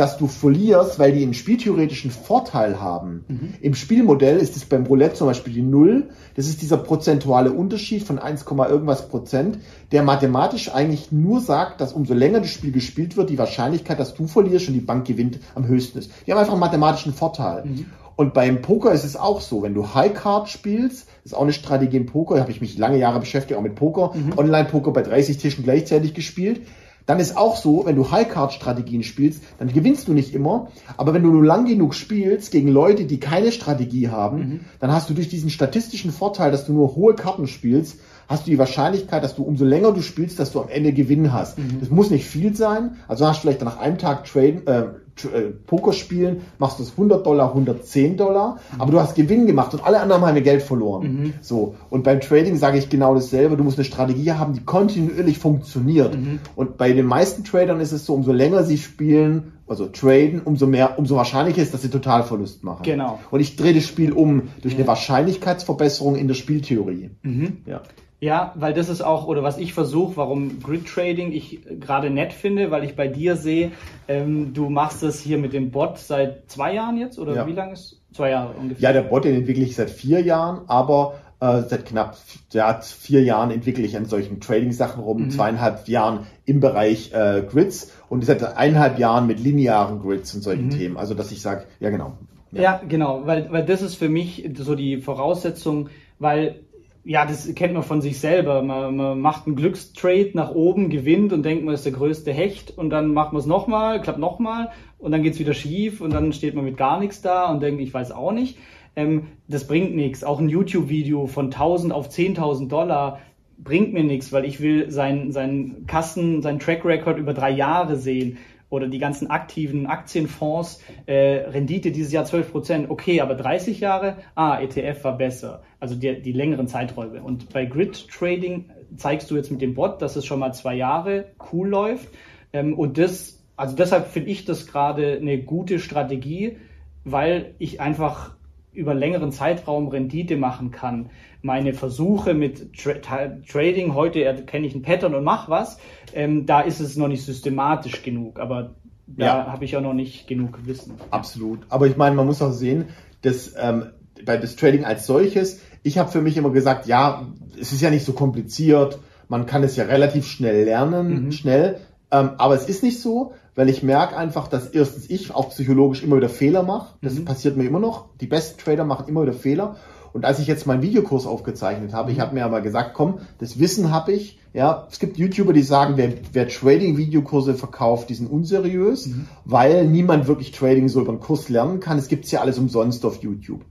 dass 0.00 0.16
du 0.16 0.28
verlierst, 0.28 0.98
weil 0.98 1.12
die 1.12 1.22
einen 1.22 1.34
spieltheoretischen 1.34 2.10
Vorteil 2.10 2.80
haben. 2.80 3.26
Mhm. 3.28 3.54
Im 3.60 3.74
Spielmodell 3.74 4.38
ist 4.38 4.56
es 4.56 4.64
beim 4.64 4.86
Roulette 4.86 5.16
zum 5.16 5.26
Beispiel 5.26 5.52
die 5.52 5.60
Null. 5.60 6.08
Das 6.36 6.48
ist 6.48 6.62
dieser 6.62 6.78
prozentuale 6.78 7.52
Unterschied 7.52 8.02
von 8.04 8.18
1, 8.18 8.46
irgendwas 8.48 9.08
Prozent, 9.08 9.58
der 9.92 10.02
mathematisch 10.02 10.72
eigentlich 10.72 11.12
nur 11.12 11.42
sagt, 11.42 11.82
dass 11.82 11.92
umso 11.92 12.14
länger 12.14 12.40
das 12.40 12.48
Spiel 12.48 12.72
gespielt 12.72 13.18
wird, 13.18 13.28
die 13.28 13.36
Wahrscheinlichkeit, 13.36 14.00
dass 14.00 14.14
du 14.14 14.26
verlierst 14.26 14.68
und 14.68 14.74
die 14.74 14.80
Bank 14.80 15.06
gewinnt, 15.06 15.38
am 15.54 15.66
höchsten 15.66 15.98
ist. 15.98 16.10
Die 16.26 16.32
haben 16.32 16.38
einfach 16.38 16.54
einen 16.54 16.60
mathematischen 16.60 17.12
Vorteil. 17.12 17.66
Mhm. 17.66 17.84
Und 18.16 18.32
beim 18.32 18.62
Poker 18.62 18.92
ist 18.92 19.04
es 19.04 19.16
auch 19.16 19.42
so, 19.42 19.62
wenn 19.62 19.74
du 19.74 19.94
High 19.94 20.14
Card 20.14 20.48
spielst, 20.48 21.08
ist 21.24 21.34
auch 21.34 21.42
eine 21.42 21.52
Strategie 21.52 21.98
im 21.98 22.06
Poker, 22.06 22.36
da 22.36 22.40
habe 22.40 22.52
ich 22.52 22.62
mich 22.62 22.78
lange 22.78 22.96
Jahre 22.96 23.20
beschäftigt, 23.20 23.58
auch 23.58 23.62
mit 23.62 23.74
Poker, 23.74 24.12
mhm. 24.14 24.38
Online-Poker 24.38 24.92
bei 24.92 25.02
30 25.02 25.36
Tischen 25.36 25.62
gleichzeitig 25.62 26.14
gespielt 26.14 26.62
dann 27.10 27.18
ist 27.18 27.36
auch 27.36 27.56
so, 27.56 27.86
wenn 27.86 27.96
du 27.96 28.12
High-Card-Strategien 28.12 29.02
spielst, 29.02 29.42
dann 29.58 29.72
gewinnst 29.72 30.06
du 30.06 30.12
nicht 30.12 30.32
immer. 30.32 30.68
Aber 30.96 31.12
wenn 31.12 31.24
du 31.24 31.32
nur 31.32 31.44
lang 31.44 31.64
genug 31.64 31.96
spielst 31.96 32.52
gegen 32.52 32.68
Leute, 32.68 33.04
die 33.04 33.18
keine 33.18 33.50
Strategie 33.50 34.10
haben, 34.10 34.38
mhm. 34.38 34.60
dann 34.78 34.92
hast 34.92 35.10
du 35.10 35.14
durch 35.14 35.28
diesen 35.28 35.50
statistischen 35.50 36.12
Vorteil, 36.12 36.52
dass 36.52 36.66
du 36.66 36.72
nur 36.72 36.94
hohe 36.94 37.16
Karten 37.16 37.48
spielst, 37.48 37.98
hast 38.28 38.46
du 38.46 38.52
die 38.52 38.58
Wahrscheinlichkeit, 38.58 39.24
dass 39.24 39.34
du 39.34 39.42
umso 39.42 39.64
länger 39.64 39.90
du 39.90 40.02
spielst, 40.02 40.38
dass 40.38 40.52
du 40.52 40.60
am 40.60 40.68
Ende 40.68 40.92
Gewinn 40.92 41.32
hast. 41.32 41.58
Mhm. 41.58 41.80
Das 41.80 41.90
muss 41.90 42.10
nicht 42.10 42.26
viel 42.26 42.54
sein. 42.54 42.92
Also 43.08 43.26
hast 43.26 43.38
du 43.38 43.40
vielleicht 43.40 43.64
nach 43.64 43.80
einem 43.80 43.98
Tag 43.98 44.24
Traden, 44.26 44.64
äh, 44.68 44.84
äh, 45.24 45.50
Poker 45.66 45.92
spielen, 45.92 46.42
machst 46.58 46.78
du 46.78 46.82
es 46.82 46.92
100 46.92 47.24
Dollar, 47.24 47.48
110 47.50 48.16
Dollar, 48.16 48.58
mhm. 48.74 48.80
aber 48.80 48.92
du 48.92 49.00
hast 49.00 49.14
Gewinn 49.14 49.46
gemacht 49.46 49.74
und 49.74 49.84
alle 49.84 50.00
anderen 50.00 50.22
haben 50.24 50.36
ihr 50.36 50.42
Geld 50.42 50.62
verloren. 50.62 51.12
Mhm. 51.12 51.34
So. 51.40 51.74
Und 51.88 52.04
beim 52.04 52.20
Trading 52.20 52.56
sage 52.56 52.78
ich 52.78 52.88
genau 52.88 53.14
dasselbe. 53.14 53.56
Du 53.56 53.64
musst 53.64 53.78
eine 53.78 53.84
Strategie 53.84 54.32
haben, 54.32 54.54
die 54.54 54.64
kontinuierlich 54.64 55.38
funktioniert. 55.38 56.16
Mhm. 56.16 56.40
Und 56.56 56.76
bei 56.76 56.92
den 56.92 57.06
meisten 57.06 57.44
Tradern 57.44 57.80
ist 57.80 57.92
es 57.92 58.06
so, 58.06 58.14
umso 58.14 58.32
länger 58.32 58.64
sie 58.64 58.78
spielen, 58.78 59.52
also 59.66 59.86
traden, 59.86 60.40
umso 60.44 60.66
mehr, 60.66 60.98
umso 60.98 61.16
wahrscheinlicher 61.16 61.62
ist, 61.62 61.72
dass 61.72 61.82
sie 61.82 61.90
Totalverlust 61.90 62.64
machen. 62.64 62.82
Genau. 62.82 63.20
Und 63.30 63.40
ich 63.40 63.56
drehe 63.56 63.72
das 63.72 63.86
Spiel 63.86 64.12
um 64.12 64.48
durch 64.62 64.74
eine 64.74 64.86
Wahrscheinlichkeitsverbesserung 64.86 66.16
in 66.16 66.26
der 66.26 66.34
Spieltheorie. 66.34 67.10
Mhm. 67.22 67.58
Ja. 67.66 67.82
Ja, 68.20 68.52
weil 68.54 68.74
das 68.74 68.90
ist 68.90 69.00
auch, 69.00 69.26
oder 69.26 69.42
was 69.42 69.56
ich 69.56 69.72
versuche, 69.72 70.18
warum 70.18 70.60
Grid 70.62 70.86
Trading 70.86 71.32
ich 71.32 71.60
gerade 71.80 72.10
nett 72.10 72.34
finde, 72.34 72.70
weil 72.70 72.84
ich 72.84 72.94
bei 72.94 73.08
dir 73.08 73.36
sehe, 73.36 73.72
ähm, 74.08 74.52
du 74.52 74.68
machst 74.68 75.02
das 75.02 75.20
hier 75.20 75.38
mit 75.38 75.54
dem 75.54 75.70
Bot 75.70 75.98
seit 75.98 76.50
zwei 76.50 76.74
Jahren 76.74 76.98
jetzt, 76.98 77.18
oder 77.18 77.34
ja. 77.34 77.46
wie 77.46 77.52
lange 77.52 77.72
ist? 77.72 78.02
Zwei 78.12 78.30
Jahre 78.30 78.52
ungefähr. 78.52 78.82
Ja, 78.82 78.92
der 78.92 79.08
Bot 79.08 79.24
den 79.24 79.36
entwickle 79.36 79.64
ich 79.64 79.74
seit 79.74 79.88
vier 79.88 80.20
Jahren, 80.20 80.68
aber 80.68 81.14
äh, 81.40 81.62
seit 81.62 81.86
knapp 81.86 82.18
ja, 82.52 82.78
vier 82.82 83.22
Jahren 83.22 83.50
entwickle 83.50 83.84
ich 83.84 83.96
an 83.96 84.04
solchen 84.04 84.40
Trading-Sachen 84.40 85.02
rum, 85.02 85.24
mhm. 85.24 85.30
zweieinhalb 85.30 85.88
Jahren 85.88 86.26
im 86.44 86.60
Bereich 86.60 87.12
äh, 87.14 87.42
Grids 87.48 87.92
und 88.10 88.24
seit 88.26 88.42
eineinhalb 88.42 88.98
Jahren 88.98 89.26
mit 89.26 89.40
linearen 89.40 90.00
Grids 90.00 90.34
und 90.34 90.42
solchen 90.42 90.66
mhm. 90.66 90.70
Themen. 90.70 90.96
Also 90.98 91.14
dass 91.14 91.32
ich 91.32 91.40
sage, 91.40 91.64
ja 91.78 91.88
genau. 91.88 92.18
Ja. 92.52 92.62
ja, 92.62 92.80
genau, 92.86 93.26
weil, 93.26 93.50
weil 93.50 93.64
das 93.64 93.80
ist 93.80 93.94
für 93.94 94.08
mich 94.08 94.50
so 94.56 94.74
die 94.74 95.00
Voraussetzung, 95.00 95.88
weil 96.18 96.60
ja, 97.04 97.24
das 97.24 97.52
kennt 97.54 97.74
man 97.74 97.82
von 97.82 98.00
sich 98.00 98.20
selber. 98.20 98.62
Man, 98.62 98.96
man 98.96 99.20
macht 99.20 99.46
einen 99.46 99.56
Glückstrade 99.56 100.32
nach 100.34 100.50
oben, 100.50 100.90
gewinnt 100.90 101.32
und 101.32 101.42
denkt, 101.44 101.64
man 101.64 101.74
ist 101.74 101.84
der 101.84 101.92
größte 101.92 102.32
Hecht 102.32 102.76
und 102.76 102.90
dann 102.90 103.14
macht 103.14 103.32
man 103.32 103.40
es 103.40 103.46
nochmal, 103.46 104.00
klappt 104.00 104.18
nochmal 104.18 104.70
und 104.98 105.12
dann 105.12 105.22
geht's 105.22 105.38
wieder 105.38 105.54
schief 105.54 106.00
und 106.00 106.12
dann 106.12 106.32
steht 106.32 106.54
man 106.54 106.64
mit 106.64 106.76
gar 106.76 107.00
nichts 107.00 107.22
da 107.22 107.50
und 107.50 107.62
denkt, 107.62 107.80
ich 107.80 107.94
weiß 107.94 108.12
auch 108.12 108.32
nicht. 108.32 108.58
Ähm, 108.96 109.28
das 109.48 109.66
bringt 109.66 109.94
nichts. 109.94 110.24
Auch 110.24 110.40
ein 110.40 110.48
YouTube-Video 110.48 111.26
von 111.26 111.46
1000 111.46 111.92
auf 111.92 112.08
10.000 112.08 112.68
Dollar 112.68 113.20
bringt 113.56 113.92
mir 113.92 114.04
nichts, 114.04 114.32
weil 114.32 114.44
ich 114.44 114.60
will 114.60 114.90
seinen 114.90 115.32
sein 115.32 115.84
Kassen, 115.86 116.42
sein 116.42 116.58
Track 116.58 116.84
Record 116.84 117.18
über 117.18 117.34
drei 117.34 117.50
Jahre 117.50 117.96
sehen 117.96 118.38
oder 118.70 118.86
die 118.88 118.98
ganzen 118.98 119.28
aktiven 119.28 119.86
Aktienfonds, 119.86 120.80
äh, 121.06 121.42
Rendite 121.48 121.90
dieses 121.90 122.12
Jahr 122.12 122.24
12 122.24 122.52
Prozent, 122.52 122.90
okay, 122.90 123.20
aber 123.20 123.34
30 123.34 123.80
Jahre, 123.80 124.16
ah, 124.36 124.60
ETF 124.60 125.04
war 125.04 125.18
besser, 125.18 125.62
also 125.80 125.96
die, 125.96 126.22
die 126.22 126.32
längeren 126.32 126.68
Zeiträume. 126.68 127.20
Und 127.22 127.52
bei 127.52 127.66
Grid 127.66 128.08
Trading 128.08 128.70
zeigst 128.96 129.30
du 129.30 129.36
jetzt 129.36 129.50
mit 129.50 129.60
dem 129.60 129.74
Bot, 129.74 130.00
dass 130.00 130.16
es 130.16 130.24
schon 130.24 130.38
mal 130.38 130.52
zwei 130.52 130.74
Jahre 130.74 131.26
cool 131.52 131.68
läuft. 131.68 132.08
Ähm, 132.52 132.78
und 132.78 132.96
das, 132.96 133.42
also 133.56 133.76
deshalb 133.76 134.06
finde 134.06 134.30
ich 134.30 134.44
das 134.44 134.66
gerade 134.66 135.18
eine 135.20 135.38
gute 135.42 135.78
Strategie, 135.78 136.56
weil 137.04 137.54
ich 137.58 137.80
einfach 137.80 138.36
über 138.72 138.94
längeren 138.94 139.32
Zeitraum 139.32 139.88
Rendite 139.88 140.36
machen 140.36 140.70
kann. 140.70 141.10
Meine 141.42 141.74
Versuche 141.74 142.34
mit 142.34 142.74
Tra 142.74 143.28
Trading, 143.48 143.94
heute 143.94 144.22
erkenne 144.22 144.66
ich 144.66 144.74
ein 144.74 144.82
Pattern 144.82 145.14
und 145.14 145.24
mache 145.24 145.50
was, 145.50 145.78
ähm, 146.14 146.46
da 146.46 146.60
ist 146.60 146.80
es 146.80 146.96
noch 146.96 147.08
nicht 147.08 147.24
systematisch 147.24 148.02
genug, 148.02 148.38
aber 148.38 148.74
da 149.06 149.26
ja. 149.26 149.46
habe 149.52 149.64
ich 149.64 149.76
auch 149.76 149.80
noch 149.80 149.94
nicht 149.94 150.28
genug 150.28 150.66
Wissen. 150.66 150.94
Absolut. 151.10 151.60
Aber 151.68 151.86
ich 151.86 151.96
meine, 151.96 152.14
man 152.14 152.26
muss 152.26 152.42
auch 152.42 152.52
sehen, 152.52 152.86
dass 153.22 153.54
ähm, 153.58 153.86
bei 154.24 154.36
das 154.36 154.56
Trading 154.56 154.84
als 154.84 155.06
solches, 155.06 155.60
ich 155.82 155.98
habe 155.98 156.10
für 156.10 156.20
mich 156.20 156.36
immer 156.36 156.50
gesagt, 156.50 156.86
ja, 156.86 157.26
es 157.58 157.72
ist 157.72 157.80
ja 157.80 157.90
nicht 157.90 158.04
so 158.04 158.12
kompliziert, 158.12 159.00
man 159.28 159.46
kann 159.46 159.64
es 159.64 159.76
ja 159.76 159.84
relativ 159.84 160.26
schnell 160.26 160.64
lernen, 160.64 161.24
mhm. 161.24 161.32
schnell, 161.32 161.80
ähm, 162.10 162.30
aber 162.38 162.54
es 162.54 162.68
ist 162.68 162.82
nicht 162.82 163.00
so, 163.00 163.32
weil 163.54 163.68
ich 163.68 163.82
merke 163.82 164.16
einfach, 164.16 164.48
dass 164.48 164.68
erstens 164.68 165.08
ich 165.10 165.34
auch 165.34 165.50
psychologisch 165.50 166.02
immer 166.02 166.16
wieder 166.16 166.28
Fehler 166.28 166.62
mache. 166.62 166.94
Das 167.02 167.14
mhm. 167.14 167.24
passiert 167.24 167.56
mir 167.56 167.64
immer 167.64 167.80
noch. 167.80 168.06
Die 168.20 168.26
besten 168.26 168.60
Trader 168.60 168.84
machen 168.84 169.08
immer 169.08 169.22
wieder 169.22 169.32
Fehler. 169.32 169.76
Und 170.12 170.24
als 170.24 170.40
ich 170.40 170.46
jetzt 170.46 170.66
meinen 170.66 170.82
Videokurs 170.82 171.26
aufgezeichnet 171.26 171.92
habe, 171.92 172.10
ich 172.10 172.18
mhm. 172.18 172.22
habe 172.22 172.34
mir 172.34 172.44
aber 172.44 172.60
gesagt, 172.60 172.94
komm, 172.94 173.20
das 173.38 173.58
Wissen 173.58 173.90
habe 173.90 174.12
ich. 174.12 174.38
Ja, 174.52 174.88
es 174.90 174.98
gibt 174.98 175.16
YouTuber, 175.16 175.52
die 175.52 175.62
sagen, 175.62 175.94
wer, 175.96 176.12
wer 176.32 176.48
Trading-Videokurse 176.48 177.54
verkauft, 177.54 178.10
die 178.10 178.14
sind 178.14 178.28
unseriös, 178.28 179.06
mhm. 179.06 179.28
weil 179.44 179.86
niemand 179.86 180.26
wirklich 180.26 180.50
Trading 180.50 180.88
so 180.88 181.00
über 181.00 181.10
einen 181.10 181.20
Kurs 181.20 181.48
lernen 181.48 181.78
kann. 181.78 181.98
Es 181.98 182.08
gibt's 182.08 182.32
ja 182.32 182.40
alles 182.40 182.58
umsonst 182.58 183.04
auf 183.04 183.22
YouTube. 183.22 183.64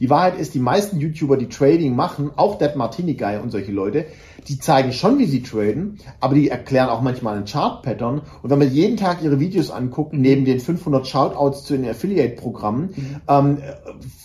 Die 0.00 0.10
Wahrheit 0.10 0.38
ist, 0.38 0.54
die 0.54 0.58
meisten 0.58 0.98
YouTuber, 0.98 1.36
die 1.36 1.48
Trading 1.48 1.94
machen, 1.94 2.30
auch 2.36 2.58
Dead 2.58 2.76
Martini 2.76 3.14
Guy 3.14 3.38
und 3.38 3.50
solche 3.50 3.72
Leute, 3.72 4.06
die 4.48 4.58
zeigen 4.58 4.92
schon, 4.92 5.18
wie 5.18 5.26
sie 5.26 5.42
traden, 5.42 5.98
aber 6.20 6.34
die 6.34 6.48
erklären 6.48 6.88
auch 6.88 7.02
manchmal 7.02 7.36
einen 7.36 7.46
Chart-Pattern. 7.46 8.22
Und 8.42 8.50
wenn 8.50 8.58
man 8.58 8.70
jeden 8.70 8.96
Tag 8.96 9.22
ihre 9.22 9.40
Videos 9.40 9.70
anguckt, 9.70 10.12
neben 10.12 10.44
den 10.44 10.60
500 10.60 11.06
Shoutouts 11.06 11.64
zu 11.64 11.76
den 11.76 11.88
Affiliate-Programmen, 11.88 12.90
mhm. 12.94 13.16
ähm, 13.28 13.58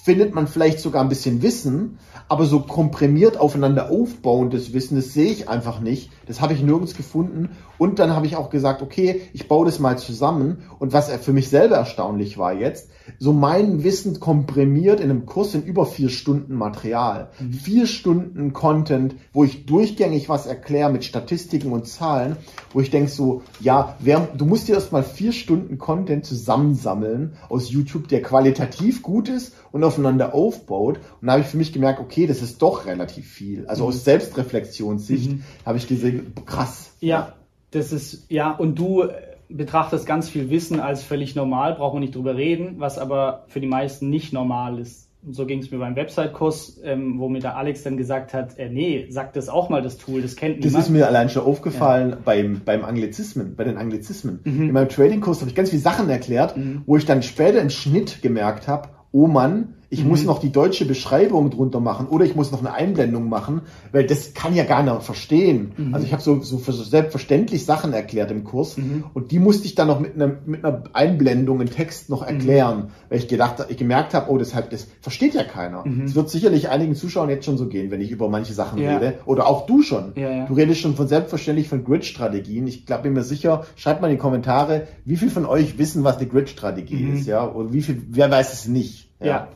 findet 0.04 0.36
man 0.36 0.48
vielleicht 0.48 0.80
sogar 0.80 1.02
ein 1.02 1.10
bisschen 1.10 1.42
Wissen, 1.42 1.98
aber 2.28 2.46
so 2.46 2.62
komprimiert 2.62 3.38
aufeinander 3.38 3.90
aufbauendes 3.90 4.74
Wissen, 4.74 4.96
das 4.96 5.14
sehe 5.14 5.32
ich 5.32 5.50
einfach 5.50 5.80
nicht. 5.80 6.12
Das 6.28 6.40
habe 6.40 6.54
ich 6.54 6.62
nirgends 6.62 6.96
gefunden. 6.96 7.50
Und 7.82 7.98
dann 7.98 8.12
habe 8.12 8.28
ich 8.28 8.36
auch 8.36 8.52
gesagt, 8.52 8.84
okay, 8.84 9.22
ich 9.34 9.48
baue 9.48 9.66
das 9.66 9.80
mal 9.80 9.98
zusammen. 9.98 10.60
Und 10.78 10.94
was 10.94 11.10
für 11.10 11.34
mich 11.34 11.50
selber 11.50 11.78
erstaunlich 11.78 12.38
war 12.38 12.54
jetzt, 12.54 12.92
so 13.18 13.34
mein 13.34 13.84
Wissen 13.84 14.20
komprimiert 14.20 15.00
in 15.00 15.10
einem 15.10 15.26
Kurs 15.26 15.56
in 15.56 15.64
über 15.64 15.88
vier 15.88 16.10
Stunden 16.10 16.54
Material. 16.54 17.32
Mhm. 17.40 17.54
Vier 17.54 17.88
Stunden 17.88 18.54
Content, 18.54 19.16
wo 19.34 19.44
ich 19.46 19.66
durchgängig 19.66 20.30
was 20.30 20.46
erkläre 20.46 20.92
mit 20.92 21.06
Statistiken 21.06 21.72
und 21.72 21.88
Zahlen, 21.88 22.38
wo 22.72 22.82
ich 22.82 22.92
denke 22.92 23.10
so, 23.10 23.42
ja, 23.60 23.96
wer, 23.98 24.28
du 24.38 24.46
musst 24.46 24.68
dir 24.68 24.76
erstmal 24.76 25.02
vier 25.02 25.32
Stunden 25.32 25.80
Content 25.80 26.24
zusammensammeln 26.24 27.34
aus 27.50 27.72
YouTube, 27.72 28.10
der 28.10 28.22
qualitativ 28.22 29.02
gut 29.02 29.28
ist 29.28 29.56
und 29.72 29.84
aufeinander 29.84 30.36
aufbaut. 30.36 31.00
Und 31.20 31.26
da 31.26 31.32
habe 31.32 31.42
ich 31.42 31.48
für 31.48 31.58
mich 31.58 31.74
gemerkt, 31.74 32.00
okay, 32.00 32.28
das 32.28 32.44
ist 32.44 32.62
doch 32.62 32.86
relativ 32.86 33.26
viel. 33.26 33.66
Also 33.66 33.86
mhm. 33.86 33.90
aus 33.90 34.04
Selbstreflexionssicht 34.04 35.32
mhm. 35.32 35.44
habe 35.66 35.80
ich 35.80 35.88
gesehen, 35.88 36.34
krass. 36.46 36.92
Ja, 37.00 37.34
das 37.72 37.92
ist, 37.92 38.26
ja, 38.30 38.52
und 38.52 38.78
du 38.78 39.06
betrachtest 39.50 40.06
ganz 40.06 40.30
viel 40.30 40.50
Wissen 40.50 40.80
als 40.80 41.04
völlig 41.04 41.36
normal, 41.36 41.76
brauchen 41.76 41.98
wir 41.98 42.02
nicht 42.02 42.16
drüber 42.16 42.36
reden, 42.36 42.76
was 42.78 42.98
aber 42.98 43.46
für 43.48 43.60
die 43.60 43.68
meisten 43.68 44.10
nicht 44.10 44.34
normal 44.34 44.80
ist. 44.80 45.10
so 45.30 45.46
ging 45.46 45.60
es 45.60 45.70
mir 45.70 45.78
beim 45.78 45.96
Website-Kurs, 45.96 46.82
ähm, 46.84 47.20
wo 47.20 47.30
mir 47.30 47.40
der 47.40 47.56
Alex 47.56 47.84
dann 47.84 47.96
gesagt 47.96 48.34
hat, 48.34 48.58
äh, 48.58 48.70
nee, 48.70 49.06
sag 49.10 49.34
das 49.34 49.50
auch 49.50 49.70
mal, 49.70 49.82
das 49.82 49.98
Tool, 49.98 50.22
das 50.22 50.36
kennt 50.36 50.60
niemand. 50.60 50.76
Das 50.76 50.84
ist 50.86 50.90
mir 50.90 51.08
allein 51.08 51.30
schon 51.30 51.44
aufgefallen 51.44 52.12
ja. 52.12 52.18
beim, 52.24 52.62
beim 52.66 52.84
Anglizismen, 52.84 53.56
bei 53.56 53.64
den 53.64 53.78
Anglizismen. 53.78 54.40
Mhm. 54.44 54.70
In 54.70 54.72
meinem 54.72 54.90
Trading-Kurs 54.90 55.42
habe 55.42 55.50
ich 55.50 55.56
ganz 55.56 55.70
viele 55.70 55.82
Sachen 55.82 56.10
erklärt, 56.10 56.58
mhm. 56.58 56.82
wo 56.86 56.98
ich 56.98 57.06
dann 57.06 57.22
später 57.22 57.62
im 57.62 57.70
Schnitt 57.70 58.22
gemerkt 58.22 58.68
habe, 58.68 58.90
oh 59.12 59.28
Mann, 59.28 59.76
ich 59.92 60.04
mhm. 60.04 60.10
muss 60.10 60.24
noch 60.24 60.40
die 60.40 60.54
deutsche 60.54 60.86
Beschreibung 60.86 61.50
drunter 61.50 61.82
machen 61.82 62.08
oder 62.08 62.24
ich 62.24 62.34
muss 62.34 62.50
noch 62.52 62.60
eine 62.60 62.74
Einblendung 62.74 63.28
machen, 63.28 63.62
weil 63.92 64.08
das 64.08 64.34
kann 64.34 64.56
ja 64.56 64.64
gar 64.64 64.84
nicht 64.84 65.04
verstehen. 65.04 65.74
Mhm. 65.76 65.94
Also 65.94 66.08
ich 66.08 66.14
habe 66.14 66.24
so, 66.24 66.40
so 66.40 66.58
selbstverständlich 66.58 67.66
Sachen 67.66 67.92
erklärt 67.92 68.32
im 68.32 68.46
Kurs 68.46 68.78
mhm. 68.78 69.04
und 69.14 69.32
die 69.32 69.40
musste 69.40 69.66
ich 69.66 69.76
dann 69.76 69.90
noch 69.90 70.00
mit 70.00 70.16
einer, 70.16 70.38
mit 70.46 70.64
einer 70.64 70.86
Einblendung 70.94 71.60
im 71.60 71.70
Text 71.70 72.10
noch 72.10 72.24
erklären, 72.24 72.78
mhm. 72.78 72.90
weil 73.10 73.18
ich 73.18 73.28
gedacht, 73.28 73.66
ich 73.68 73.76
gemerkt 73.76 74.14
habe, 74.14 74.32
oh, 74.32 74.38
deshalb, 74.38 74.70
das 74.70 74.88
versteht 75.02 75.34
ja 75.34 75.44
keiner. 75.44 75.86
Mhm. 75.86 76.06
Es 76.06 76.16
wird 76.16 76.30
sicherlich 76.30 76.70
einigen 76.70 76.96
Zuschauern 76.96 77.30
jetzt 77.30 77.44
schon 77.44 77.58
so 77.58 77.68
gehen, 77.68 77.92
wenn 77.92 78.00
ich 78.00 78.12
über 78.12 78.30
manche 78.30 78.54
Sachen 78.54 78.82
ja. 78.82 78.96
rede. 78.96 79.16
Oder 79.26 79.46
auch 79.46 79.66
du 79.66 79.82
schon. 79.82 80.14
Ja, 80.16 80.32
ja. 80.32 80.46
Du 80.46 80.54
redest 80.54 80.80
schon 80.80 80.96
von 80.96 81.10
selbstverständlich 81.10 81.68
von 81.68 81.84
Grid-Strategien. 81.84 82.66
Ich 82.66 82.86
glaube 82.86 83.10
mir 83.10 83.24
sicher, 83.24 83.66
schreibt 83.76 84.00
mal 84.00 84.08
in 84.08 84.14
die 84.14 84.22
Kommentare, 84.22 84.88
wie 85.04 85.18
viel 85.18 85.30
von 85.30 85.46
euch 85.46 85.78
wissen, 85.78 86.06
was 86.06 86.16
eine 86.16 86.28
Grid-Strategie 86.28 87.04
mhm. 87.04 87.16
ist, 87.16 87.28
ja, 87.28 87.44
und 87.44 87.74
wie 87.74 87.82
viel, 87.82 88.02
wer 88.10 88.32
weiß 88.32 88.54
es 88.54 88.70
nicht. 88.70 89.10
ja. 89.20 89.50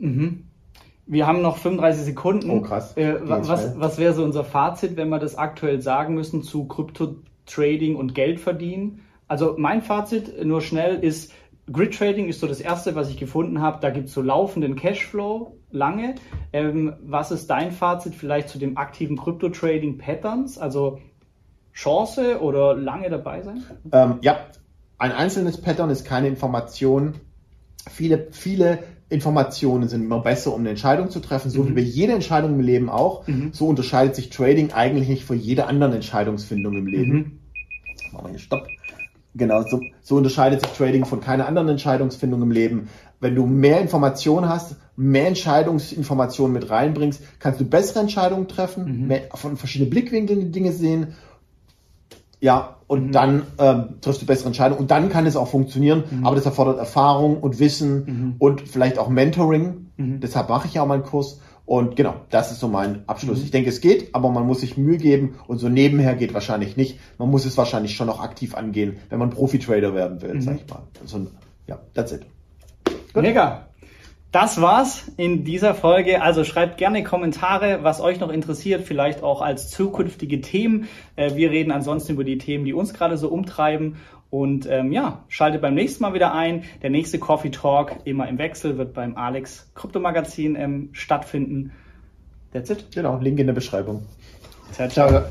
Mhm. 0.00 0.44
Wir 1.06 1.26
haben 1.26 1.42
noch 1.42 1.56
35 1.56 2.04
Sekunden. 2.04 2.50
Oh 2.50 2.60
krass. 2.60 2.96
Äh, 2.96 3.16
was 3.22 3.48
was 3.78 3.98
wäre 3.98 4.14
so 4.14 4.24
unser 4.24 4.44
Fazit, 4.44 4.96
wenn 4.96 5.08
wir 5.08 5.18
das 5.18 5.36
aktuell 5.36 5.80
sagen 5.80 6.14
müssen 6.14 6.42
zu 6.42 6.66
Krypto-Trading 6.66 7.96
und 7.96 8.14
Geld 8.14 8.40
verdienen? 8.40 9.02
Also 9.26 9.54
mein 9.58 9.82
Fazit 9.82 10.44
nur 10.44 10.60
schnell 10.60 11.02
ist, 11.02 11.32
Grid 11.72 11.96
Trading 11.96 12.28
ist 12.28 12.40
so 12.40 12.46
das 12.46 12.60
erste, 12.60 12.94
was 12.94 13.10
ich 13.10 13.16
gefunden 13.16 13.60
habe. 13.60 13.78
Da 13.80 13.90
gibt 13.90 14.08
es 14.08 14.14
so 14.14 14.22
laufenden 14.22 14.74
Cashflow 14.76 15.56
lange. 15.70 16.16
Ähm, 16.52 16.94
was 17.02 17.30
ist 17.30 17.48
dein 17.48 17.70
Fazit 17.70 18.14
vielleicht 18.14 18.48
zu 18.48 18.58
dem 18.58 18.76
aktiven 18.76 19.16
Krypto-Trading 19.16 19.98
Patterns? 19.98 20.58
Also 20.58 20.98
Chance 21.72 22.40
oder 22.40 22.74
lange 22.74 23.08
dabei 23.08 23.42
sein? 23.42 23.62
Ähm, 23.92 24.18
ja, 24.22 24.46
ein 24.98 25.12
einzelnes 25.12 25.60
Pattern 25.60 25.90
ist 25.90 26.04
keine 26.04 26.28
Information. 26.28 27.14
Viele, 27.88 28.28
viele 28.32 28.80
Informationen 29.10 29.88
sind 29.88 30.02
immer 30.02 30.20
besser, 30.20 30.54
um 30.54 30.60
eine 30.60 30.70
Entscheidung 30.70 31.10
zu 31.10 31.20
treffen, 31.20 31.50
so 31.50 31.62
mhm. 31.62 31.68
wie 31.68 31.72
bei 31.72 31.80
jeder 31.80 32.14
Entscheidung 32.14 32.54
im 32.54 32.60
Leben 32.60 32.88
auch. 32.88 33.26
Mhm. 33.26 33.50
So 33.52 33.66
unterscheidet 33.66 34.14
sich 34.16 34.30
Trading 34.30 34.72
eigentlich 34.72 35.08
nicht 35.08 35.24
von 35.24 35.38
jeder 35.38 35.68
anderen 35.68 35.92
Entscheidungsfindung 35.92 36.74
im 36.74 36.86
Leben. 36.86 37.12
Mhm. 37.12 37.32
Machen 38.12 38.24
wir 38.26 38.30
hier 38.30 38.38
Stopp. 38.38 38.66
Genau, 39.34 39.62
so, 39.62 39.80
so 40.00 40.16
unterscheidet 40.16 40.60
sich 40.62 40.70
Trading 40.72 41.04
von 41.04 41.20
keiner 41.20 41.46
anderen 41.46 41.68
Entscheidungsfindung 41.68 42.42
im 42.42 42.50
Leben. 42.50 42.88
Wenn 43.20 43.34
du 43.34 43.46
mehr 43.46 43.80
Informationen 43.80 44.48
hast, 44.48 44.76
mehr 44.96 45.28
Entscheidungsinformationen 45.28 46.52
mit 46.52 46.70
reinbringst, 46.70 47.22
kannst 47.38 47.60
du 47.60 47.64
bessere 47.64 48.00
Entscheidungen 48.00 48.48
treffen, 48.48 49.02
mhm. 49.02 49.06
mehr 49.08 49.22
von 49.34 49.56
verschiedenen 49.56 49.90
Blickwinkeln 49.90 50.40
die 50.40 50.50
Dinge 50.50 50.72
sehen 50.72 51.14
ja, 52.40 52.76
und 52.90 53.06
mhm. 53.06 53.12
dann 53.12 53.42
ähm, 53.58 54.00
triffst 54.00 54.20
du 54.20 54.26
bessere 54.26 54.48
Entscheidungen 54.48 54.80
und 54.80 54.90
dann 54.90 55.10
kann 55.10 55.24
es 55.24 55.36
auch 55.36 55.46
funktionieren, 55.46 56.02
mhm. 56.10 56.26
aber 56.26 56.34
das 56.34 56.44
erfordert 56.44 56.80
Erfahrung 56.80 57.38
und 57.38 57.60
Wissen 57.60 58.04
mhm. 58.04 58.34
und 58.40 58.62
vielleicht 58.62 58.98
auch 58.98 59.08
Mentoring. 59.08 59.92
Mhm. 59.96 60.18
Deshalb 60.18 60.48
mache 60.48 60.66
ich 60.66 60.74
ja 60.74 60.82
auch 60.82 60.88
meinen 60.88 61.04
Kurs. 61.04 61.40
Und 61.64 61.94
genau, 61.94 62.16
das 62.30 62.50
ist 62.50 62.58
so 62.58 62.66
mein 62.66 63.04
Abschluss. 63.06 63.38
Mhm. 63.38 63.44
Ich 63.44 63.50
denke, 63.52 63.70
es 63.70 63.80
geht, 63.80 64.12
aber 64.12 64.30
man 64.30 64.44
muss 64.44 64.62
sich 64.62 64.76
Mühe 64.76 64.96
geben 64.96 65.36
und 65.46 65.58
so 65.58 65.68
nebenher 65.68 66.16
geht 66.16 66.34
wahrscheinlich 66.34 66.76
nicht. 66.76 66.98
Man 67.16 67.30
muss 67.30 67.44
es 67.44 67.56
wahrscheinlich 67.56 67.94
schon 67.94 68.08
noch 68.08 68.20
aktiv 68.20 68.56
angehen, 68.56 68.96
wenn 69.08 69.20
man 69.20 69.30
Profi-Trader 69.30 69.94
werden 69.94 70.20
will, 70.20 70.42
sag 70.42 70.56
ich 70.56 70.68
mal. 70.68 70.82
Also, 71.00 71.28
ja, 71.68 71.78
that's 71.94 72.10
it. 72.10 72.26
Gut. 73.14 73.22
Mega. 73.22 73.68
Das 74.32 74.60
war's 74.60 75.10
in 75.16 75.42
dieser 75.42 75.74
Folge. 75.74 76.22
Also 76.22 76.44
schreibt 76.44 76.78
gerne 76.78 77.02
Kommentare, 77.02 77.82
was 77.82 78.00
euch 78.00 78.20
noch 78.20 78.30
interessiert, 78.30 78.86
vielleicht 78.86 79.24
auch 79.24 79.42
als 79.42 79.70
zukünftige 79.70 80.40
Themen. 80.40 80.88
Äh, 81.16 81.34
wir 81.34 81.50
reden 81.50 81.72
ansonsten 81.72 82.12
über 82.12 82.22
die 82.22 82.38
Themen, 82.38 82.64
die 82.64 82.72
uns 82.72 82.94
gerade 82.94 83.18
so 83.18 83.28
umtreiben. 83.28 83.96
Und 84.30 84.66
ähm, 84.70 84.92
ja, 84.92 85.24
schaltet 85.26 85.60
beim 85.60 85.74
nächsten 85.74 86.04
Mal 86.04 86.14
wieder 86.14 86.32
ein. 86.32 86.62
Der 86.82 86.90
nächste 86.90 87.18
Coffee 87.18 87.50
Talk, 87.50 87.96
immer 88.04 88.28
im 88.28 88.38
Wechsel, 88.38 88.78
wird 88.78 88.94
beim 88.94 89.16
Alex 89.16 89.68
Kryptomagazin 89.74 90.54
ähm, 90.54 90.90
stattfinden. 90.92 91.72
That's 92.52 92.70
it. 92.70 92.86
Genau, 92.94 93.18
Link 93.18 93.40
in 93.40 93.48
der 93.48 93.54
Beschreibung. 93.54 94.06
Ciao, 94.70 94.88
ciao. 94.88 95.24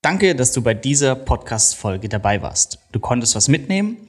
Danke, 0.00 0.34
dass 0.34 0.52
du 0.52 0.62
bei 0.62 0.72
dieser 0.72 1.14
Podcast-Folge 1.14 2.08
dabei 2.08 2.40
warst. 2.40 2.78
Du 2.92 3.00
konntest 3.00 3.36
was 3.36 3.48
mitnehmen 3.48 4.08